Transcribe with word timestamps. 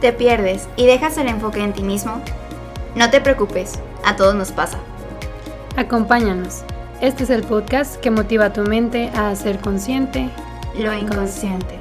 ¿Te 0.00 0.12
pierdes 0.12 0.68
y 0.76 0.86
dejas 0.86 1.18
el 1.18 1.28
enfoque 1.28 1.62
en 1.62 1.72
ti 1.72 1.82
mismo? 1.82 2.20
No 2.94 3.10
te 3.10 3.20
preocupes, 3.20 3.78
a 4.04 4.16
todos 4.16 4.34
nos 4.34 4.52
pasa. 4.52 4.78
Acompáñanos. 5.76 6.62
Este 7.00 7.24
es 7.24 7.30
el 7.30 7.42
podcast 7.42 8.00
que 8.00 8.10
motiva 8.10 8.46
a 8.46 8.52
tu 8.52 8.62
mente 8.62 9.10
a 9.14 9.34
ser 9.36 9.58
consciente 9.60 10.30
lo 10.76 10.94
inconsciente. 10.94 11.78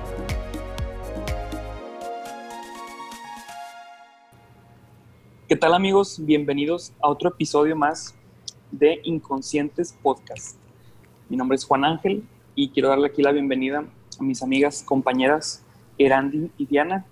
¿Qué 5.47 5.56
tal 5.56 5.74
amigos? 5.74 6.19
Bienvenidos 6.19 6.94
a 7.01 7.10
otro 7.10 7.29
episodio 7.29 7.76
más 7.76 8.15
de 8.72 8.99
Inconscientes 9.04 9.97
Podcast. 10.01 10.58
Mi 11.29 11.38
nombre 11.38 11.56
es 11.56 11.63
Juan 11.63 11.85
Ángel 11.85 12.24
y 12.56 12.69
quiero 12.69 12.90
darle 12.90 13.08
aquí 13.08 13.22
la 13.22 13.31
bienvenida 13.31 13.85
a 14.19 14.24
mis 14.24 14.42
amigas, 14.42 14.83
compañeras 14.83 15.63
Erandi 15.97 16.52
y 16.58 16.66
Diana. 16.66 17.05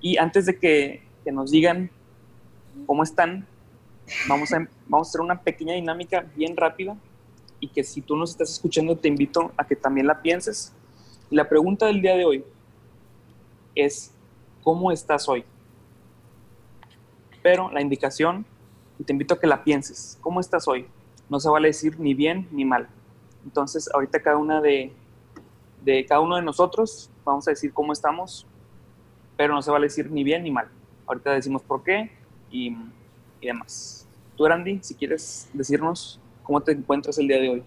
Y 0.00 0.16
antes 0.16 0.46
de 0.46 0.58
que, 0.58 1.02
nos 1.30 1.52
digan 1.52 1.90
cómo 2.86 3.04
están, 3.04 3.46
vamos 4.28 4.52
a, 4.52 4.66
vamos 4.88 5.08
hacer 5.08 5.20
una 5.20 5.40
pequeña 5.40 5.74
dinámica 5.74 6.26
bien 6.34 6.56
rápida 6.56 6.96
y 7.60 7.68
que 7.68 7.84
si 7.84 8.00
tú 8.00 8.16
nos 8.16 8.30
estás 8.30 8.50
escuchando 8.50 8.96
te 8.96 9.06
invito 9.06 9.52
a 9.56 9.64
que 9.64 9.76
también 9.76 10.06
la 10.06 10.22
pienses. 10.22 10.72
La 11.30 11.48
pregunta 11.48 11.86
del 11.86 12.02
día 12.02 12.16
de 12.16 12.24
hoy 12.24 12.44
es, 13.76 14.12
¿cómo 14.62 14.90
estás 14.90 15.28
hoy? 15.28 15.44
Pero 17.42 17.70
la 17.70 17.80
indicación, 17.80 18.44
y 18.98 19.04
te 19.04 19.12
invito 19.12 19.34
a 19.34 19.38
que 19.38 19.46
la 19.46 19.62
pienses, 19.62 20.18
¿cómo 20.20 20.40
estás 20.40 20.66
hoy? 20.66 20.86
No 21.28 21.38
se 21.38 21.48
vale 21.48 21.68
decir 21.68 22.00
ni 22.00 22.14
bien 22.14 22.48
ni 22.50 22.64
mal. 22.64 22.88
Entonces, 23.44 23.88
ahorita 23.94 24.20
cada 24.20 24.36
una 24.36 24.60
de 24.60 24.92
cada 26.08 26.20
uno 26.20 26.36
de 26.36 26.42
nosotros 26.42 27.10
vamos 27.24 27.46
a 27.48 27.52
decir 27.52 27.72
cómo 27.72 27.92
estamos, 27.92 28.46
pero 29.40 29.54
no 29.54 29.62
se 29.62 29.70
vale 29.70 29.86
decir 29.86 30.10
ni 30.10 30.22
bien 30.22 30.42
ni 30.42 30.50
mal. 30.50 30.68
Ahorita 31.06 31.32
decimos 31.32 31.62
por 31.62 31.82
qué 31.82 32.10
y, 32.50 32.76
y 33.40 33.46
demás. 33.46 34.06
Tú, 34.36 34.46
Randy, 34.46 34.80
si 34.82 34.94
quieres 34.94 35.48
decirnos 35.54 36.20
cómo 36.42 36.60
te 36.60 36.72
encuentras 36.72 37.16
el 37.16 37.26
día 37.26 37.40
de 37.40 37.48
hoy. 37.48 37.62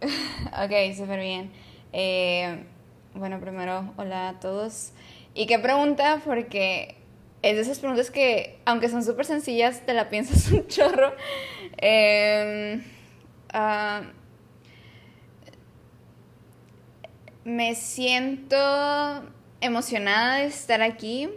ok, 0.00 0.96
súper 0.96 1.20
bien. 1.20 1.50
Eh, 1.92 2.64
bueno, 3.12 3.40
primero, 3.40 3.92
hola 3.98 4.30
a 4.30 4.40
todos. 4.40 4.92
Y 5.34 5.46
qué 5.46 5.58
pregunta, 5.58 6.22
porque 6.24 6.96
es 7.42 7.56
de 7.56 7.60
esas 7.60 7.78
preguntas 7.78 8.10
que, 8.10 8.58
aunque 8.64 8.88
son 8.88 9.04
súper 9.04 9.26
sencillas, 9.26 9.84
te 9.84 9.92
la 9.92 10.08
piensas 10.08 10.50
un 10.50 10.66
chorro. 10.66 11.12
Eh, 11.76 12.80
uh, 13.52 14.02
me 17.44 17.74
siento 17.74 18.56
emocionada 19.60 20.36
de 20.36 20.46
estar 20.46 20.82
aquí. 20.82 21.28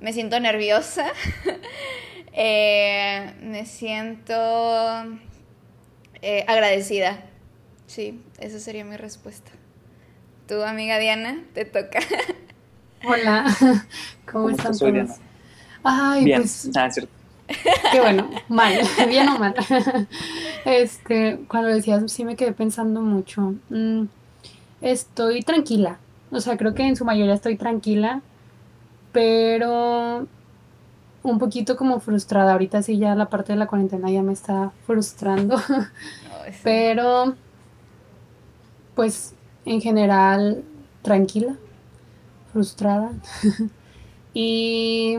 Me 0.00 0.12
siento 0.12 0.40
nerviosa. 0.40 1.06
eh, 2.32 3.34
me 3.42 3.66
siento 3.66 4.34
eh, 6.22 6.44
agradecida. 6.46 7.22
Sí, 7.86 8.22
esa 8.38 8.60
sería 8.60 8.84
mi 8.84 8.96
respuesta. 8.96 9.50
Tu 10.46 10.62
amiga 10.62 10.98
Diana, 10.98 11.42
te 11.54 11.64
toca. 11.64 12.00
Hola, 13.04 13.44
¿cómo, 14.30 14.44
¿Cómo 14.44 14.50
están 14.50 14.76
todos? 14.78 15.10
Ay, 15.82 16.24
Bien. 16.24 16.42
pues 16.42 16.70
Ah, 16.76 16.86
es 16.86 16.94
cierto. 16.94 17.12
qué 17.90 18.00
bueno, 18.00 18.30
mal, 18.48 18.78
bien 19.08 19.28
o 19.28 19.38
mal. 19.38 19.54
Este, 20.64 21.40
cuando 21.48 21.68
decías, 21.70 22.12
sí 22.12 22.24
me 22.24 22.36
quedé 22.36 22.52
pensando 22.52 23.00
mucho. 23.00 23.54
Mm, 23.70 24.04
estoy 24.82 25.42
tranquila, 25.42 25.98
o 26.30 26.40
sea, 26.40 26.56
creo 26.56 26.74
que 26.74 26.86
en 26.86 26.96
su 26.96 27.04
mayoría 27.04 27.34
estoy 27.34 27.56
tranquila, 27.56 28.22
pero 29.12 30.26
un 31.22 31.38
poquito 31.38 31.76
como 31.76 32.00
frustrada. 32.00 32.52
Ahorita 32.52 32.82
sí 32.82 32.98
ya 32.98 33.14
la 33.14 33.28
parte 33.28 33.52
de 33.52 33.58
la 33.58 33.66
cuarentena 33.66 34.10
ya 34.10 34.22
me 34.22 34.32
está 34.32 34.72
frustrando, 34.86 35.60
pero 36.62 37.34
pues 38.94 39.34
en 39.64 39.80
general 39.80 40.64
tranquila, 41.02 41.56
frustrada. 42.52 43.12
Y 44.32 45.16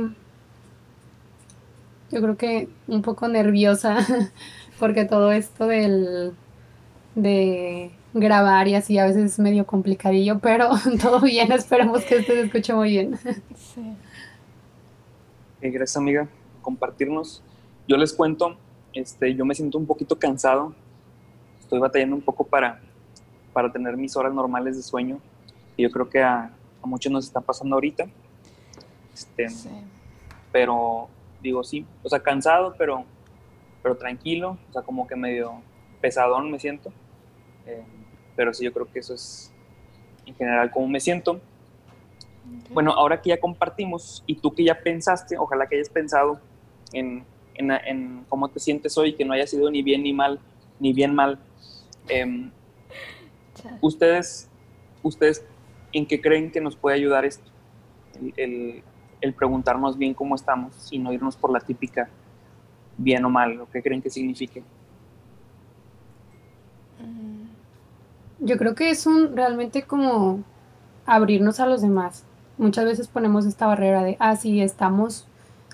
yo 2.11 2.21
creo 2.21 2.37
que 2.37 2.69
un 2.87 3.01
poco 3.01 3.27
nerviosa 3.27 3.97
porque 4.79 5.05
todo 5.05 5.31
esto 5.31 5.67
del 5.67 6.33
de 7.15 7.91
grabar 8.13 8.67
y 8.67 8.75
así 8.75 8.97
a 8.97 9.05
veces 9.05 9.33
es 9.33 9.39
medio 9.39 9.65
complicadillo, 9.65 10.39
pero 10.39 10.69
todo 11.01 11.19
bien, 11.21 11.51
esperemos 11.51 12.03
que 12.03 12.17
este 12.17 12.33
se 12.33 12.41
escuche 12.41 12.73
muy 12.73 12.89
bien. 12.89 13.17
Sí. 13.55 13.81
Eh, 15.61 15.69
gracias, 15.69 15.97
amiga, 15.97 16.27
por 16.53 16.61
compartirnos. 16.61 17.43
Yo 17.87 17.97
les 17.97 18.13
cuento, 18.13 18.57
este, 18.93 19.35
yo 19.35 19.45
me 19.45 19.55
siento 19.55 19.77
un 19.77 19.85
poquito 19.85 20.17
cansado. 20.17 20.73
Estoy 21.59 21.79
batallando 21.79 22.15
un 22.15 22.21
poco 22.21 22.45
para, 22.45 22.81
para 23.53 23.71
tener 23.71 23.95
mis 23.97 24.15
horas 24.15 24.33
normales 24.33 24.75
de 24.75 24.83
sueño. 24.83 25.19
Y 25.77 25.83
yo 25.83 25.91
creo 25.91 26.09
que 26.09 26.21
a, 26.21 26.51
a 26.81 26.87
muchos 26.87 27.11
nos 27.11 27.25
está 27.25 27.41
pasando 27.41 27.75
ahorita. 27.75 28.05
Este, 29.13 29.49
Sí. 29.49 29.69
pero 30.51 31.09
digo, 31.41 31.63
sí, 31.63 31.85
o 32.03 32.09
sea, 32.09 32.19
cansado, 32.21 32.75
pero, 32.77 33.03
pero 33.83 33.95
tranquilo, 33.97 34.57
o 34.69 34.73
sea, 34.73 34.81
como 34.81 35.05
que 35.07 35.15
medio 35.15 35.61
pesadón 36.01 36.49
me 36.51 36.59
siento. 36.59 36.91
Eh, 37.65 37.83
pero 38.41 38.55
sí, 38.55 38.63
yo 38.65 38.73
creo 38.73 38.91
que 38.91 38.97
eso 38.97 39.13
es 39.13 39.51
en 40.25 40.33
general 40.33 40.71
cómo 40.71 40.87
me 40.87 40.99
siento. 40.99 41.39
Bueno, 42.73 42.91
ahora 42.91 43.21
que 43.21 43.29
ya 43.29 43.39
compartimos 43.39 44.23
y 44.25 44.33
tú 44.33 44.51
que 44.55 44.63
ya 44.63 44.81
pensaste, 44.81 45.37
ojalá 45.37 45.67
que 45.67 45.75
hayas 45.75 45.89
pensado 45.89 46.39
en, 46.91 47.23
en, 47.53 47.69
en 47.69 48.25
cómo 48.27 48.47
te 48.47 48.59
sientes 48.59 48.97
hoy, 48.97 49.13
que 49.13 49.23
no 49.23 49.33
haya 49.33 49.45
sido 49.45 49.69
ni 49.69 49.83
bien 49.83 50.01
ni 50.01 50.11
mal, 50.11 50.39
ni 50.79 50.91
bien 50.91 51.13
mal. 51.13 51.37
Em. 52.09 52.49
¿Ustedes, 53.79 54.49
ustedes 55.03 55.45
en 55.93 56.07
qué 56.07 56.19
creen 56.19 56.49
que 56.51 56.61
nos 56.61 56.75
puede 56.75 56.95
ayudar 56.95 57.23
esto? 57.25 57.47
El, 58.19 58.33
el- 58.37 58.83
el 59.21 59.33
preguntarnos 59.35 59.99
bien 59.99 60.15
cómo 60.15 60.33
estamos 60.33 60.91
y 60.91 60.97
no 60.97 61.13
irnos 61.13 61.35
por 61.35 61.51
la 61.51 61.59
típica 61.59 62.09
bien 62.97 63.23
o 63.23 63.29
mal, 63.29 63.61
o 63.61 63.69
qué 63.69 63.83
creen 63.83 64.01
que 64.01 64.09
signifique. 64.09 64.63
Yo 68.43 68.57
creo 68.57 68.73
que 68.73 68.89
es 68.89 69.05
un 69.05 69.37
realmente 69.37 69.83
como 69.83 70.43
abrirnos 71.05 71.59
a 71.59 71.67
los 71.67 71.83
demás. 71.83 72.23
Muchas 72.57 72.85
veces 72.85 73.07
ponemos 73.07 73.45
esta 73.45 73.67
barrera 73.67 74.03
de, 74.03 74.17
ah, 74.19 74.35
sí, 74.35 74.61
estamos, 74.61 75.27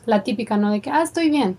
la 0.05 0.23
típica, 0.23 0.57
¿no? 0.57 0.69
De 0.69 0.81
que, 0.81 0.89
ah, 0.89 1.01
estoy 1.01 1.29
bien. 1.29 1.57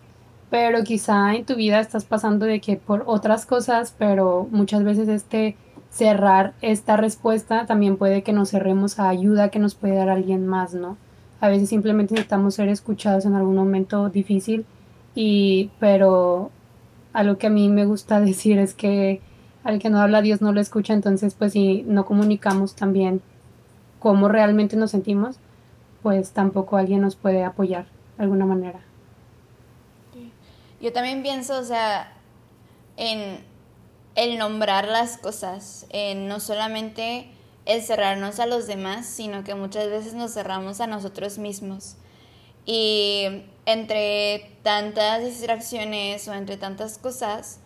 Pero 0.50 0.84
quizá 0.84 1.34
en 1.34 1.46
tu 1.46 1.54
vida 1.56 1.80
estás 1.80 2.04
pasando 2.04 2.44
de 2.44 2.60
que 2.60 2.76
por 2.76 3.04
otras 3.06 3.46
cosas, 3.46 3.94
pero 3.98 4.48
muchas 4.50 4.84
veces 4.84 5.08
este 5.08 5.56
cerrar 5.88 6.52
esta 6.60 6.98
respuesta 6.98 7.64
también 7.64 7.96
puede 7.96 8.22
que 8.22 8.34
nos 8.34 8.50
cerremos 8.50 8.98
a 8.98 9.08
ayuda 9.08 9.48
que 9.48 9.58
nos 9.58 9.74
puede 9.74 9.94
dar 9.94 10.10
alguien 10.10 10.46
más, 10.46 10.74
¿no? 10.74 10.98
A 11.40 11.48
veces 11.48 11.70
simplemente 11.70 12.12
necesitamos 12.12 12.54
ser 12.54 12.68
escuchados 12.68 13.24
en 13.24 13.34
algún 13.34 13.56
momento 13.56 14.10
difícil 14.10 14.66
y, 15.14 15.70
pero 15.80 16.50
a 17.14 17.22
lo 17.22 17.38
que 17.38 17.46
a 17.46 17.50
mí 17.50 17.70
me 17.70 17.86
gusta 17.86 18.20
decir 18.20 18.58
es 18.58 18.74
que 18.74 19.22
al 19.64 19.78
que 19.78 19.90
no 19.90 20.00
habla 20.00 20.22
Dios 20.22 20.40
no 20.40 20.52
lo 20.52 20.60
escucha, 20.60 20.94
entonces 20.94 21.34
pues 21.34 21.52
si 21.52 21.82
no 21.82 22.04
comunicamos 22.06 22.74
también 22.74 23.22
cómo 23.98 24.28
realmente 24.28 24.76
nos 24.76 24.92
sentimos, 24.92 25.36
pues 26.02 26.30
tampoco 26.30 26.76
alguien 26.76 27.00
nos 27.00 27.16
puede 27.16 27.44
apoyar 27.44 27.86
de 28.16 28.24
alguna 28.24 28.46
manera. 28.46 28.80
Yo 30.80 30.92
también 30.92 31.22
pienso, 31.22 31.58
o 31.58 31.64
sea, 31.64 32.12
en 32.96 33.40
el 34.14 34.38
nombrar 34.38 34.86
las 34.86 35.18
cosas, 35.18 35.86
no 36.16 36.38
solamente 36.40 37.28
el 37.66 37.82
cerrarnos 37.82 38.40
a 38.40 38.46
los 38.46 38.66
demás, 38.66 39.06
sino 39.06 39.44
que 39.44 39.54
muchas 39.54 39.88
veces 39.90 40.14
nos 40.14 40.32
cerramos 40.32 40.80
a 40.80 40.86
nosotros 40.86 41.38
mismos. 41.38 41.96
Y 42.64 43.44
entre 43.66 44.56
tantas 44.62 45.24
distracciones 45.24 46.28
o 46.28 46.34
entre 46.34 46.56
tantas 46.56 46.98
cosas, 46.98 47.60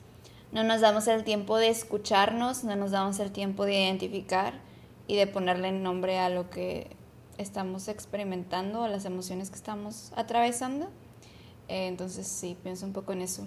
no 0.53 0.63
nos 0.65 0.83
damos 0.83 1.09
el 1.09 1.25
tiempo 1.25 1.57
de 1.57 1.69
escucharnos, 1.69 2.63
no 2.63 2.77
nos 2.77 2.91
damos 2.91 3.19
el 3.19 3.33
tiempo 3.33 3.65
de 3.65 3.75
identificar 3.75 4.55
y 5.07 5.17
de 5.17 5.27
ponerle 5.27 5.73
nombre 5.73 6.19
a 6.19 6.29
lo 6.29 6.51
que 6.51 6.89
estamos 7.39 7.89
experimentando, 7.89 8.85
a 8.85 8.89
las 8.89 9.07
emociones 9.07 9.49
que 9.49 9.57
estamos 9.57 10.13
atravesando. 10.15 10.87
Eh, 11.69 11.87
entonces 11.87 12.29
sí, 12.29 12.57
pienso 12.63 12.85
un 12.85 12.93
poco 12.93 13.13
en 13.13 13.23
eso. 13.23 13.47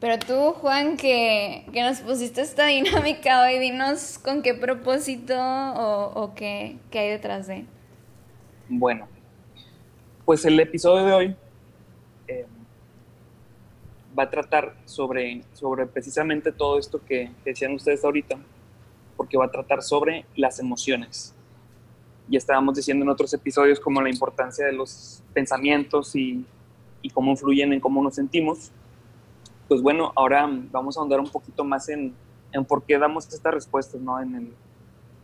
Pero 0.00 0.18
tú, 0.18 0.52
Juan, 0.60 0.96
que, 0.96 1.66
que 1.72 1.82
nos 1.82 2.00
pusiste 2.00 2.40
esta 2.40 2.66
dinámica 2.66 3.42
hoy, 3.42 3.58
dinos 3.60 4.18
con 4.18 4.42
qué 4.42 4.54
propósito 4.54 5.34
o, 5.36 6.12
o 6.14 6.34
qué, 6.34 6.78
qué 6.90 6.98
hay 6.98 7.10
detrás 7.10 7.46
de. 7.46 7.64
Bueno, 8.68 9.06
pues 10.24 10.44
el 10.44 10.58
episodio 10.58 11.06
de 11.06 11.12
hoy 11.12 11.36
va 14.18 14.24
a 14.24 14.30
tratar 14.30 14.74
sobre, 14.84 15.42
sobre 15.52 15.86
precisamente 15.86 16.50
todo 16.50 16.78
esto 16.78 17.00
que, 17.04 17.30
que 17.44 17.50
decían 17.50 17.74
ustedes 17.74 18.04
ahorita, 18.04 18.36
porque 19.16 19.36
va 19.38 19.44
a 19.44 19.50
tratar 19.50 19.82
sobre 19.82 20.24
las 20.34 20.58
emociones. 20.58 21.34
ya 22.28 22.38
estábamos 22.38 22.74
diciendo 22.74 23.04
en 23.04 23.08
otros 23.10 23.32
episodios 23.32 23.80
como 23.80 24.02
la 24.02 24.10
importancia 24.10 24.66
de 24.66 24.72
los 24.72 25.22
pensamientos 25.32 26.14
y, 26.14 26.44
y 27.00 27.10
cómo 27.10 27.30
influyen 27.30 27.72
en 27.72 27.80
cómo 27.80 28.02
nos 28.02 28.14
sentimos, 28.14 28.70
pues 29.66 29.82
bueno, 29.82 30.12
ahora 30.16 30.48
vamos 30.70 30.96
a 30.96 31.00
ahondar 31.00 31.20
un 31.20 31.30
poquito 31.30 31.64
más 31.64 31.88
en, 31.88 32.14
en 32.52 32.64
por 32.64 32.82
qué 32.82 32.98
damos 32.98 33.26
estas 33.32 33.52
respuestas, 33.52 34.00
¿no? 34.00 34.20
En 34.20 34.34
el, 34.34 34.54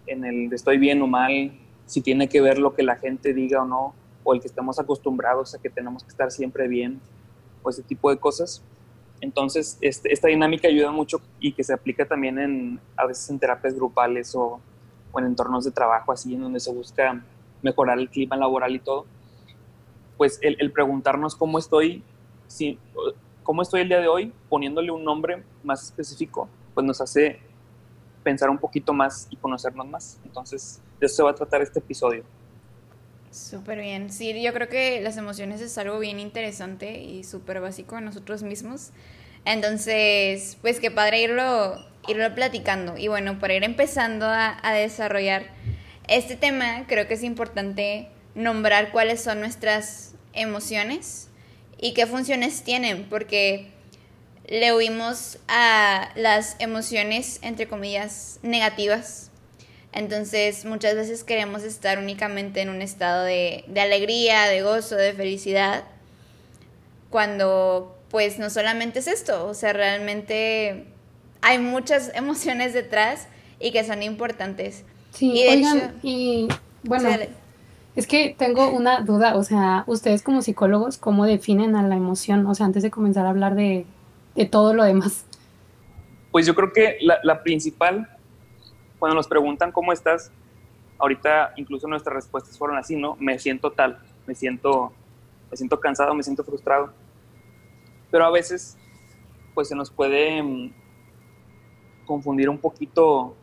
en 0.06 0.24
el 0.24 0.52
estoy 0.52 0.78
bien 0.78 1.00
o 1.02 1.06
mal, 1.06 1.52
si 1.86 2.00
tiene 2.00 2.28
que 2.28 2.40
ver 2.40 2.58
lo 2.58 2.74
que 2.74 2.82
la 2.82 2.96
gente 2.96 3.32
diga 3.32 3.62
o 3.62 3.66
no, 3.66 3.94
o 4.22 4.34
el 4.34 4.40
que 4.40 4.48
estamos 4.48 4.78
acostumbrados 4.78 5.54
a 5.54 5.58
que 5.60 5.70
tenemos 5.70 6.02
que 6.02 6.10
estar 6.10 6.30
siempre 6.30 6.68
bien, 6.68 7.00
o 7.62 7.70
ese 7.70 7.82
tipo 7.82 8.10
de 8.10 8.18
cosas. 8.18 8.62
Entonces, 9.24 9.78
este, 9.80 10.12
esta 10.12 10.28
dinámica 10.28 10.68
ayuda 10.68 10.90
mucho 10.90 11.18
y 11.40 11.52
que 11.52 11.64
se 11.64 11.72
aplica 11.72 12.04
también 12.04 12.38
en, 12.38 12.80
a 12.94 13.06
veces 13.06 13.30
en 13.30 13.38
terapias 13.38 13.74
grupales 13.74 14.34
o, 14.34 14.60
en 15.16 15.24
entornos 15.24 15.64
de 15.64 15.70
trabajo, 15.70 16.12
así, 16.12 16.34
en 16.34 16.42
donde 16.42 16.60
se 16.60 16.70
busca 16.70 17.24
mejorar 17.62 17.98
el 17.98 18.10
clima 18.10 18.36
laboral 18.36 18.74
y 18.74 18.80
todo. 18.80 19.06
Pues 20.18 20.38
el, 20.42 20.58
el 20.60 20.70
preguntarnos 20.72 21.36
cómo 21.36 21.58
estoy, 21.58 22.02
si, 22.48 22.78
cómo 23.42 23.62
estoy 23.62 23.80
el 23.80 23.88
día 23.88 24.00
de 24.00 24.08
hoy, 24.08 24.30
poniéndole 24.50 24.90
un 24.90 25.02
nombre 25.02 25.42
más 25.62 25.84
específico, 25.84 26.46
pues 26.74 26.84
nos 26.84 27.00
hace 27.00 27.40
pensar 28.22 28.50
un 28.50 28.58
poquito 28.58 28.92
más 28.92 29.26
y 29.30 29.36
conocernos 29.36 29.86
más. 29.88 30.20
Entonces, 30.22 30.82
de 31.00 31.06
eso 31.06 31.16
se 31.16 31.22
va 31.22 31.30
a 31.30 31.34
tratar 31.34 31.62
este 31.62 31.78
episodio. 31.78 32.24
Súper 33.34 33.80
bien. 33.80 34.12
Sí, 34.12 34.40
yo 34.40 34.52
creo 34.52 34.68
que 34.68 35.00
las 35.00 35.16
emociones 35.16 35.60
es 35.60 35.76
algo 35.76 35.98
bien 35.98 36.20
interesante 36.20 37.00
y 37.00 37.24
súper 37.24 37.60
básico 37.60 37.98
en 37.98 38.04
nosotros 38.04 38.44
mismos. 38.44 38.90
Entonces, 39.44 40.56
pues 40.62 40.78
qué 40.78 40.92
padre 40.92 41.22
irlo, 41.22 41.84
irlo 42.06 42.32
platicando. 42.36 42.96
Y 42.96 43.08
bueno, 43.08 43.40
para 43.40 43.54
ir 43.54 43.64
empezando 43.64 44.26
a, 44.26 44.56
a 44.62 44.72
desarrollar 44.72 45.46
este 46.06 46.36
tema, 46.36 46.84
creo 46.86 47.08
que 47.08 47.14
es 47.14 47.24
importante 47.24 48.08
nombrar 48.36 48.92
cuáles 48.92 49.20
son 49.20 49.40
nuestras 49.40 50.14
emociones 50.32 51.28
y 51.76 51.92
qué 51.92 52.06
funciones 52.06 52.62
tienen, 52.62 53.08
porque 53.10 53.66
le 54.46 54.76
huimos 54.76 55.38
a 55.48 56.10
las 56.14 56.54
emociones, 56.60 57.40
entre 57.42 57.66
comillas, 57.66 58.38
negativas 58.42 59.32
entonces 59.94 60.64
muchas 60.64 60.96
veces 60.96 61.22
queremos 61.22 61.62
estar 61.62 61.98
únicamente 61.98 62.60
en 62.60 62.68
un 62.68 62.82
estado 62.82 63.22
de, 63.22 63.64
de, 63.68 63.80
alegría, 63.80 64.42
de 64.46 64.62
gozo, 64.62 64.96
de 64.96 65.12
felicidad, 65.12 65.84
cuando 67.10 67.96
pues 68.10 68.40
no 68.40 68.50
solamente 68.50 68.98
es 68.98 69.06
esto, 69.06 69.46
o 69.46 69.54
sea, 69.54 69.72
realmente 69.72 70.84
hay 71.42 71.58
muchas 71.58 72.10
emociones 72.14 72.74
detrás 72.74 73.28
y 73.60 73.70
que 73.70 73.84
son 73.84 74.02
importantes. 74.02 74.84
Sí, 75.10 75.30
y 75.30 75.46
oigan, 75.46 75.78
hecho, 75.78 75.90
y 76.02 76.48
bueno, 76.82 77.08
es 77.94 78.08
que 78.08 78.34
tengo 78.36 78.70
una 78.70 79.02
duda, 79.02 79.36
o 79.36 79.44
sea, 79.44 79.84
ustedes 79.86 80.22
como 80.22 80.42
psicólogos, 80.42 80.98
¿cómo 80.98 81.24
definen 81.24 81.76
a 81.76 81.86
la 81.86 81.94
emoción? 81.94 82.44
O 82.46 82.54
sea, 82.56 82.66
antes 82.66 82.82
de 82.82 82.90
comenzar 82.90 83.26
a 83.26 83.30
hablar 83.30 83.54
de, 83.54 83.86
de 84.34 84.44
todo 84.46 84.74
lo 84.74 84.82
demás. 84.82 85.24
Pues 86.32 86.46
yo 86.46 86.56
creo 86.56 86.72
que 86.72 86.98
la, 87.00 87.20
la 87.22 87.44
principal 87.44 88.08
cuando 89.04 89.16
nos 89.16 89.28
preguntan 89.28 89.70
cómo 89.70 89.92
estás, 89.92 90.32
ahorita 90.96 91.52
incluso 91.56 91.86
nuestras 91.86 92.14
respuestas 92.14 92.56
fueron 92.56 92.78
así, 92.78 92.96
¿no? 92.96 93.18
Me 93.20 93.38
siento 93.38 93.70
tal, 93.70 93.98
me 94.26 94.34
siento, 94.34 94.94
me 95.50 95.58
siento 95.58 95.78
cansado, 95.78 96.14
me 96.14 96.22
siento 96.22 96.42
frustrado. 96.42 96.90
Pero 98.10 98.24
a 98.24 98.30
veces, 98.30 98.78
pues 99.52 99.68
se 99.68 99.74
nos 99.74 99.90
puede 99.90 100.40
um, 100.40 100.72
confundir 102.06 102.48
un 102.48 102.56
poquito 102.56 103.36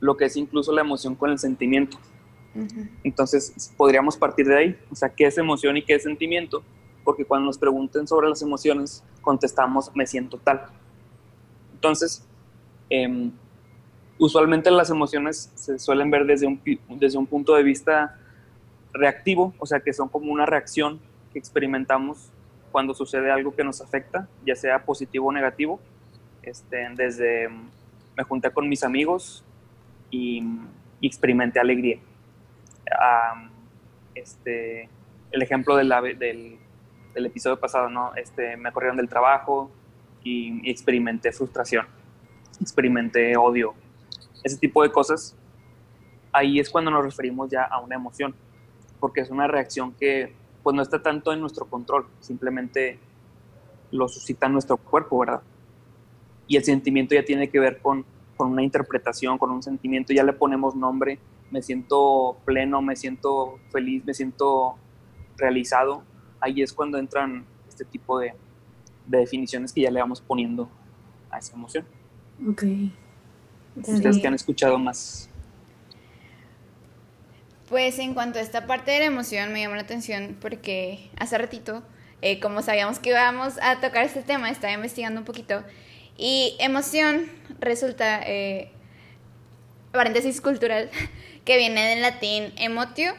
lo 0.00 0.16
que 0.16 0.24
es 0.24 0.36
incluso 0.38 0.72
la 0.72 0.80
emoción 0.80 1.14
con 1.14 1.28
el 1.28 1.38
sentimiento. 1.38 1.98
Uh 2.54 2.60
-huh. 2.60 2.90
Entonces, 3.04 3.74
podríamos 3.76 4.16
partir 4.16 4.46
de 4.46 4.56
ahí, 4.56 4.80
o 4.90 4.94
sea, 4.94 5.10
¿qué 5.10 5.26
es 5.26 5.36
emoción 5.36 5.76
y 5.76 5.82
qué 5.82 5.96
es 5.96 6.04
sentimiento? 6.04 6.62
Porque 7.04 7.26
cuando 7.26 7.48
nos 7.48 7.58
pregunten 7.58 8.08
sobre 8.08 8.30
las 8.30 8.40
emociones, 8.40 9.04
contestamos, 9.20 9.94
me 9.94 10.06
siento 10.06 10.38
tal. 10.38 10.68
Entonces, 11.74 12.26
eh, 12.88 13.30
usualmente 14.18 14.70
las 14.70 14.90
emociones 14.90 15.50
se 15.54 15.78
suelen 15.78 16.10
ver 16.10 16.26
desde 16.26 16.46
un, 16.46 16.60
desde 16.88 17.18
un 17.18 17.26
punto 17.26 17.54
de 17.54 17.62
vista 17.62 18.18
reactivo, 18.92 19.54
o 19.58 19.66
sea 19.66 19.80
que 19.80 19.92
son 19.92 20.08
como 20.08 20.32
una 20.32 20.46
reacción 20.46 21.00
que 21.32 21.38
experimentamos 21.38 22.30
cuando 22.72 22.94
sucede 22.94 23.30
algo 23.30 23.54
que 23.54 23.64
nos 23.64 23.80
afecta, 23.80 24.28
ya 24.44 24.54
sea 24.54 24.84
positivo 24.84 25.28
o 25.28 25.32
negativo. 25.32 25.80
Este, 26.42 26.88
desde 26.94 27.48
me 28.16 28.24
junté 28.24 28.50
con 28.50 28.68
mis 28.68 28.82
amigos 28.84 29.44
y, 30.10 30.42
experimenté 31.02 31.60
alegría. 31.60 31.98
Um, 32.86 33.50
este, 34.14 34.88
el 35.30 35.42
ejemplo 35.42 35.76
de 35.76 35.84
la, 35.84 36.00
del, 36.00 36.58
del, 37.14 37.26
episodio 37.26 37.60
pasado, 37.60 37.90
¿no? 37.90 38.14
Este, 38.16 38.56
me 38.56 38.72
corrieron 38.72 38.96
del 38.96 39.08
trabajo 39.08 39.70
y 40.24 40.68
experimenté 40.68 41.32
frustración, 41.32 41.86
experimenté 42.60 43.36
odio, 43.36 43.74
ese 44.46 44.58
tipo 44.58 44.82
de 44.82 44.92
cosas, 44.92 45.36
ahí 46.32 46.60
es 46.60 46.70
cuando 46.70 46.90
nos 46.90 47.04
referimos 47.04 47.50
ya 47.50 47.64
a 47.64 47.80
una 47.80 47.96
emoción, 47.96 48.34
porque 49.00 49.20
es 49.20 49.30
una 49.30 49.46
reacción 49.46 49.92
que 49.92 50.32
pues 50.62 50.74
no 50.74 50.82
está 50.82 51.02
tanto 51.02 51.32
en 51.32 51.40
nuestro 51.40 51.66
control, 51.66 52.06
simplemente 52.20 52.98
lo 53.90 54.08
suscita 54.08 54.48
nuestro 54.48 54.76
cuerpo, 54.76 55.18
¿verdad? 55.18 55.42
Y 56.48 56.56
el 56.56 56.64
sentimiento 56.64 57.14
ya 57.14 57.24
tiene 57.24 57.50
que 57.50 57.60
ver 57.60 57.80
con, 57.80 58.04
con 58.36 58.50
una 58.50 58.62
interpretación, 58.62 59.38
con 59.38 59.50
un 59.50 59.62
sentimiento, 59.62 60.12
ya 60.12 60.24
le 60.24 60.32
ponemos 60.32 60.74
nombre, 60.74 61.18
me 61.50 61.62
siento 61.62 62.36
pleno, 62.44 62.82
me 62.82 62.96
siento 62.96 63.58
feliz, 63.70 64.04
me 64.04 64.14
siento 64.14 64.76
realizado, 65.36 66.02
ahí 66.40 66.62
es 66.62 66.72
cuando 66.72 66.98
entran 66.98 67.44
este 67.68 67.84
tipo 67.84 68.18
de, 68.18 68.34
de 69.06 69.18
definiciones 69.18 69.72
que 69.72 69.82
ya 69.82 69.90
le 69.90 70.00
vamos 70.00 70.20
poniendo 70.20 70.68
a 71.30 71.38
esa 71.38 71.54
emoción. 71.54 71.84
Ok. 72.48 72.64
Ustedes 73.76 74.18
que 74.18 74.26
han 74.26 74.34
escuchado 74.34 74.78
más. 74.78 75.28
Pues 77.68 77.98
en 77.98 78.14
cuanto 78.14 78.38
a 78.38 78.42
esta 78.42 78.66
parte 78.66 78.92
de 78.92 79.00
la 79.00 79.06
emoción 79.06 79.52
me 79.52 79.60
llamó 79.60 79.74
la 79.74 79.82
atención 79.82 80.36
porque 80.40 81.10
hace 81.18 81.36
ratito, 81.36 81.82
eh, 82.22 82.38
como 82.38 82.62
sabíamos 82.62 83.00
que 83.00 83.10
íbamos 83.10 83.58
a 83.60 83.80
tocar 83.80 84.04
este 84.04 84.22
tema, 84.22 84.50
estaba 84.50 84.72
investigando 84.72 85.20
un 85.20 85.24
poquito 85.24 85.64
y 86.16 86.56
emoción 86.60 87.28
resulta, 87.58 88.22
eh, 88.24 88.70
paréntesis 89.92 90.40
cultural, 90.40 90.90
que 91.44 91.56
viene 91.56 91.88
del 91.88 92.02
latín 92.02 92.52
emotio, 92.56 93.14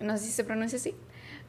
no 0.00 0.16
sé 0.16 0.24
si 0.24 0.32
se 0.32 0.44
pronuncia 0.44 0.78
así, 0.78 0.94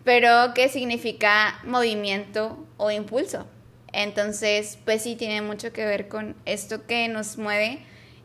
pero 0.04 0.54
que 0.54 0.70
significa 0.70 1.60
movimiento 1.64 2.66
o 2.78 2.92
impulso. 2.92 3.48
Entonces, 3.94 4.78
pues 4.86 5.04
sí, 5.04 5.16
tiene 5.16 5.42
mucho 5.42 5.74
que 5.74 5.86
ver 5.86 6.08
con 6.08 6.36
esto 6.46 6.86
que 6.86 7.08
nos 7.08 7.38
mueve 7.38 7.80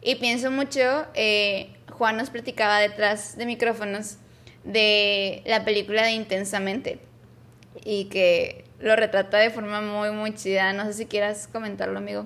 y 0.07 0.15
pienso 0.15 0.53
mucho, 0.53 1.05
eh, 1.15 1.75
Juan 1.91 2.17
nos 2.17 2.31
platicaba 2.31 2.79
detrás 2.79 3.37
de 3.37 3.45
micrófonos 3.45 4.19
de 4.63 5.43
la 5.47 5.65
película 5.65 6.05
de 6.05 6.13
Intensamente 6.13 7.01
y 7.85 8.05
que 8.05 8.67
lo 8.79 8.95
retrata 8.95 9.39
de 9.39 9.51
forma 9.51 9.81
muy, 9.81 10.13
muy 10.13 10.33
chida. 10.33 10.73
No 10.75 10.85
sé 10.85 10.93
si 10.93 11.07
quieras 11.07 11.49
comentarlo, 11.49 11.99
amigo. 11.99 12.25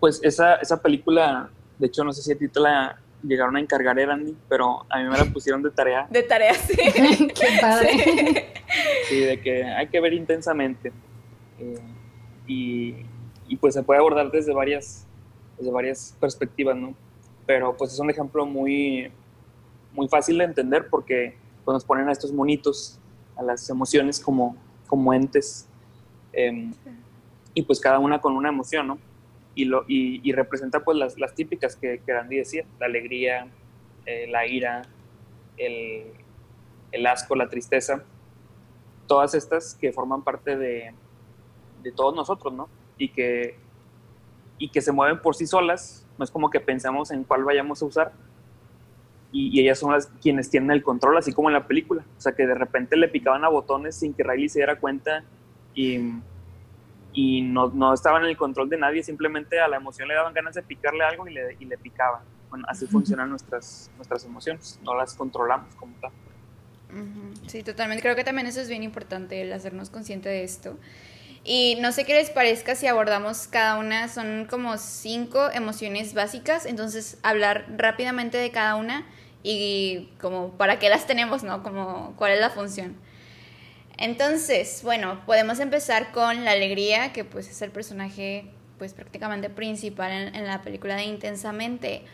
Pues 0.00 0.18
esa, 0.22 0.54
esa 0.54 0.80
película, 0.80 1.50
de 1.78 1.88
hecho, 1.88 2.02
no 2.04 2.12
sé 2.14 2.22
si 2.22 2.32
a 2.32 2.38
ti 2.38 2.48
te 2.48 2.58
la 2.58 2.98
llegaron 3.22 3.56
a 3.56 3.60
encargar, 3.60 3.98
Erandi, 3.98 4.34
pero 4.48 4.86
a 4.88 5.00
mí 5.00 5.04
me 5.04 5.18
la 5.18 5.26
pusieron 5.26 5.62
de 5.62 5.72
tarea. 5.72 6.06
De 6.10 6.22
tarea, 6.22 6.54
sí. 6.54 6.74
Qué 7.34 7.58
padre. 7.60 7.90
Sí. 7.92 8.34
sí, 9.10 9.20
de 9.20 9.40
que 9.42 9.64
hay 9.64 9.88
que 9.88 10.00
ver 10.00 10.14
intensamente. 10.14 10.90
Eh, 11.58 11.78
y, 12.46 12.94
y 13.46 13.56
pues 13.56 13.74
se 13.74 13.82
puede 13.82 14.00
abordar 14.00 14.30
desde 14.30 14.54
varias 14.54 15.06
desde 15.58 15.70
varias 15.70 16.16
perspectivas, 16.20 16.76
¿no? 16.76 16.94
Pero 17.46 17.76
pues 17.76 17.92
es 17.92 17.98
un 17.98 18.10
ejemplo 18.10 18.46
muy, 18.46 19.10
muy 19.92 20.08
fácil 20.08 20.38
de 20.38 20.44
entender 20.44 20.88
porque 20.88 21.36
pues, 21.64 21.74
nos 21.74 21.84
ponen 21.84 22.08
a 22.08 22.12
estos 22.12 22.32
monitos, 22.32 22.98
a 23.36 23.42
las 23.42 23.68
emociones 23.68 24.20
como, 24.20 24.56
como 24.86 25.12
entes, 25.12 25.66
eh, 26.32 26.70
y 27.54 27.62
pues 27.62 27.80
cada 27.80 27.98
una 27.98 28.20
con 28.20 28.36
una 28.36 28.48
emoción, 28.48 28.88
¿no? 28.88 28.98
Y, 29.54 29.66
lo, 29.66 29.84
y, 29.86 30.20
y 30.28 30.32
representa 30.32 30.80
pues 30.80 30.98
las, 30.98 31.18
las, 31.18 31.34
típicas 31.34 31.76
que, 31.76 32.00
que 32.04 32.12
Andy 32.12 32.38
decía, 32.38 32.64
la 32.80 32.86
alegría, 32.86 33.46
eh, 34.04 34.26
la 34.28 34.46
ira, 34.46 34.82
el, 35.56 36.06
el, 36.90 37.06
asco, 37.06 37.36
la 37.36 37.48
tristeza, 37.48 38.02
todas 39.06 39.34
estas 39.34 39.76
que 39.76 39.92
forman 39.92 40.22
parte 40.22 40.56
de, 40.56 40.92
de 41.84 41.92
todos 41.92 42.16
nosotros, 42.16 42.52
¿no? 42.52 42.68
Y 42.98 43.10
que 43.10 43.56
y 44.58 44.68
que 44.68 44.80
se 44.80 44.92
mueven 44.92 45.20
por 45.20 45.34
sí 45.34 45.46
solas, 45.46 46.06
no 46.18 46.24
es 46.24 46.30
como 46.30 46.50
que 46.50 46.60
pensamos 46.60 47.10
en 47.10 47.24
cuál 47.24 47.44
vayamos 47.44 47.82
a 47.82 47.86
usar. 47.86 48.12
Y, 49.32 49.48
y, 49.48 49.62
ellas 49.62 49.80
son 49.80 49.92
las 49.92 50.06
quienes 50.22 50.48
tienen 50.48 50.70
el 50.70 50.82
control, 50.82 51.16
así 51.18 51.32
como 51.32 51.48
en 51.48 51.54
la 51.54 51.66
película. 51.66 52.04
O 52.16 52.20
sea, 52.20 52.32
que 52.32 52.46
de 52.46 52.54
repente 52.54 52.96
le 52.96 53.08
picaban 53.08 53.44
a 53.44 53.48
botones 53.48 53.96
sin 53.96 54.14
que 54.14 54.22
Riley 54.22 54.48
se 54.48 54.60
diera 54.60 54.78
cuenta 54.78 55.24
y, 55.74 56.12
y 57.12 57.42
no, 57.42 57.68
no 57.68 57.92
estaba 57.92 58.18
en 58.18 58.26
el 58.26 58.36
control 58.36 58.68
de 58.68 58.78
nadie, 58.78 59.02
simplemente 59.02 59.60
a 59.60 59.68
la 59.68 59.76
emoción 59.76 60.08
le 60.08 60.14
daban 60.14 60.34
ganas 60.34 60.54
de 60.54 60.62
picarle 60.62 61.04
algo 61.04 61.26
y 61.26 61.34
le, 61.34 61.56
y 61.58 61.64
le 61.64 61.78
picaban. 61.78 62.22
Bueno, 62.50 62.64
así 62.68 62.86
funcionan 62.86 63.30
nuestras, 63.30 63.90
nuestras 63.96 64.24
emociones, 64.24 64.78
no 64.84 64.94
las 64.94 65.14
controlamos 65.14 65.74
como 65.74 65.94
tal. 66.00 66.12
Sí, 67.46 67.62
totalmente. 67.62 68.02
Creo 68.02 68.14
que 68.14 68.24
también 68.24 68.46
eso 68.46 68.60
es 68.60 68.68
bien 68.68 68.82
importante, 68.82 69.42
el 69.42 69.52
hacernos 69.52 69.90
consciente 69.90 70.28
de 70.28 70.44
esto. 70.44 70.76
Y 71.44 71.76
no 71.80 71.92
sé 71.92 72.04
qué 72.04 72.14
les 72.14 72.30
parezca 72.30 72.74
si 72.74 72.86
abordamos 72.86 73.46
cada 73.48 73.76
una, 73.78 74.08
son 74.08 74.46
como 74.48 74.78
cinco 74.78 75.50
emociones 75.52 76.14
básicas, 76.14 76.64
entonces 76.64 77.18
hablar 77.22 77.66
rápidamente 77.76 78.38
de 78.38 78.50
cada 78.50 78.76
una 78.76 79.06
y 79.42 80.08
como 80.22 80.52
para 80.56 80.78
qué 80.78 80.88
las 80.88 81.06
tenemos, 81.06 81.42
¿no? 81.42 81.62
Como 81.62 82.14
cuál 82.16 82.32
es 82.32 82.40
la 82.40 82.48
función. 82.48 82.96
Entonces, 83.98 84.80
bueno, 84.82 85.20
podemos 85.26 85.60
empezar 85.60 86.12
con 86.12 86.44
la 86.44 86.52
alegría, 86.52 87.12
que 87.12 87.24
pues 87.24 87.48
es 87.50 87.60
el 87.60 87.70
personaje 87.70 88.46
pues 88.78 88.94
prácticamente 88.94 89.50
principal 89.50 90.12
en, 90.12 90.34
en 90.34 90.46
la 90.46 90.62
película 90.62 90.96
de 90.96 91.04
Intensamente. 91.04 92.04